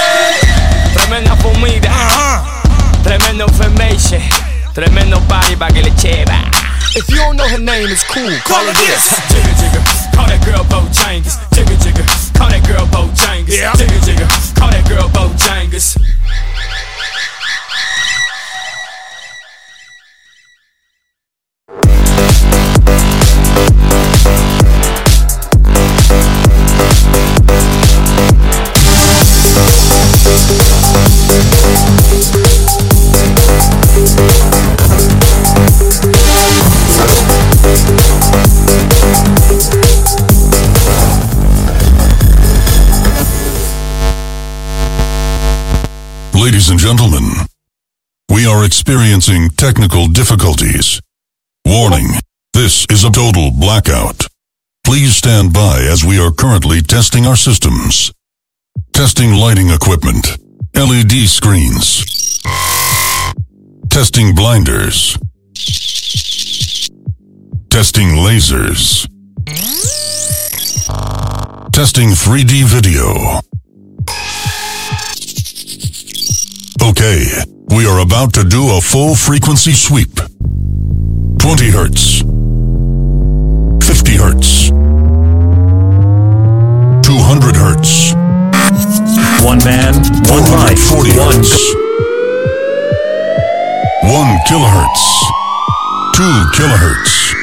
tremenda 0.92 1.32
comida, 1.40 1.96
tremendo 3.00 3.48
information, 3.48 4.20
tremendo 4.76 5.16
party 5.32 5.56
pa' 5.56 5.72
que 5.72 5.80
le 5.80 5.96
cheva. 5.96 6.45
If 6.96 7.10
you 7.10 7.16
don't 7.16 7.36
know 7.36 7.46
her 7.46 7.58
name, 7.58 7.92
it's 7.92 8.02
cool. 8.08 8.24
Call 8.48 8.64
her 8.64 8.72
this. 8.72 9.20
Jigga 9.28 9.52
jigga, 9.60 9.80
call 10.16 10.26
that 10.32 10.40
girl 10.48 10.64
Bojangles. 10.64 11.36
Jigga 11.52 11.76
jigga, 11.76 12.04
call 12.32 12.48
that 12.48 12.64
girl 12.64 12.86
Bojangles. 12.88 13.52
Jigga 13.76 14.00
jigga, 14.00 14.26
call 14.56 14.70
that 14.70 14.88
girl 14.88 15.04
Bojangles. 15.12 16.00
Ladies 46.46 46.70
and 46.70 46.78
gentlemen, 46.78 47.28
we 48.32 48.46
are 48.46 48.64
experiencing 48.64 49.50
technical 49.56 50.06
difficulties. 50.06 51.00
Warning, 51.64 52.06
this 52.52 52.86
is 52.88 53.02
a 53.02 53.10
total 53.10 53.50
blackout. 53.50 54.28
Please 54.84 55.16
stand 55.16 55.52
by 55.52 55.80
as 55.80 56.04
we 56.04 56.20
are 56.20 56.30
currently 56.30 56.82
testing 56.82 57.26
our 57.26 57.34
systems. 57.34 58.12
Testing 58.92 59.32
lighting 59.32 59.70
equipment, 59.70 60.38
LED 60.76 61.26
screens. 61.26 62.04
Testing 63.90 64.32
blinders. 64.32 65.18
Testing 67.70 68.10
lasers. 68.22 69.08
Testing 71.72 72.10
3D 72.10 72.62
video. 72.66 73.40
Okay, 76.86 77.26
we 77.74 77.84
are 77.84 77.98
about 77.98 78.32
to 78.34 78.44
do 78.44 78.76
a 78.76 78.80
full 78.80 79.16
frequency 79.16 79.72
sweep. 79.72 80.14
20 81.40 81.70
hertz. 81.70 82.20
50 83.82 84.16
hertz. 84.16 84.68
200 87.02 87.56
hertz. 87.56 88.14
One 89.42 89.58
man, 89.64 89.94
one 90.30 90.46
40 90.76 91.18
one 91.18 91.34
hertz. 91.34 91.74
1 94.04 94.38
kilohertz. 94.46 95.02
2 96.14 96.22
kilohertz. 96.54 97.34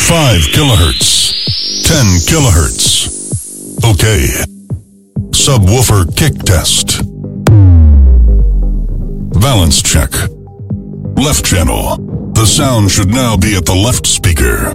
5 0.00 0.48
kilohertz. 0.52 1.34
10 1.84 2.20
kilohertz. 2.26 3.08
Okay. 3.84 4.26
Subwoofer 5.32 6.06
kick 6.16 6.42
test. 6.44 7.15
Balance 9.52 9.80
check. 9.80 10.10
Left 11.16 11.44
channel. 11.44 11.98
The 12.32 12.44
sound 12.44 12.90
should 12.90 13.10
now 13.10 13.36
be 13.36 13.54
at 13.54 13.64
the 13.64 13.76
left 13.76 14.04
speaker. 14.04 14.74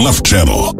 Left 0.00 0.24
channel. 0.24 0.72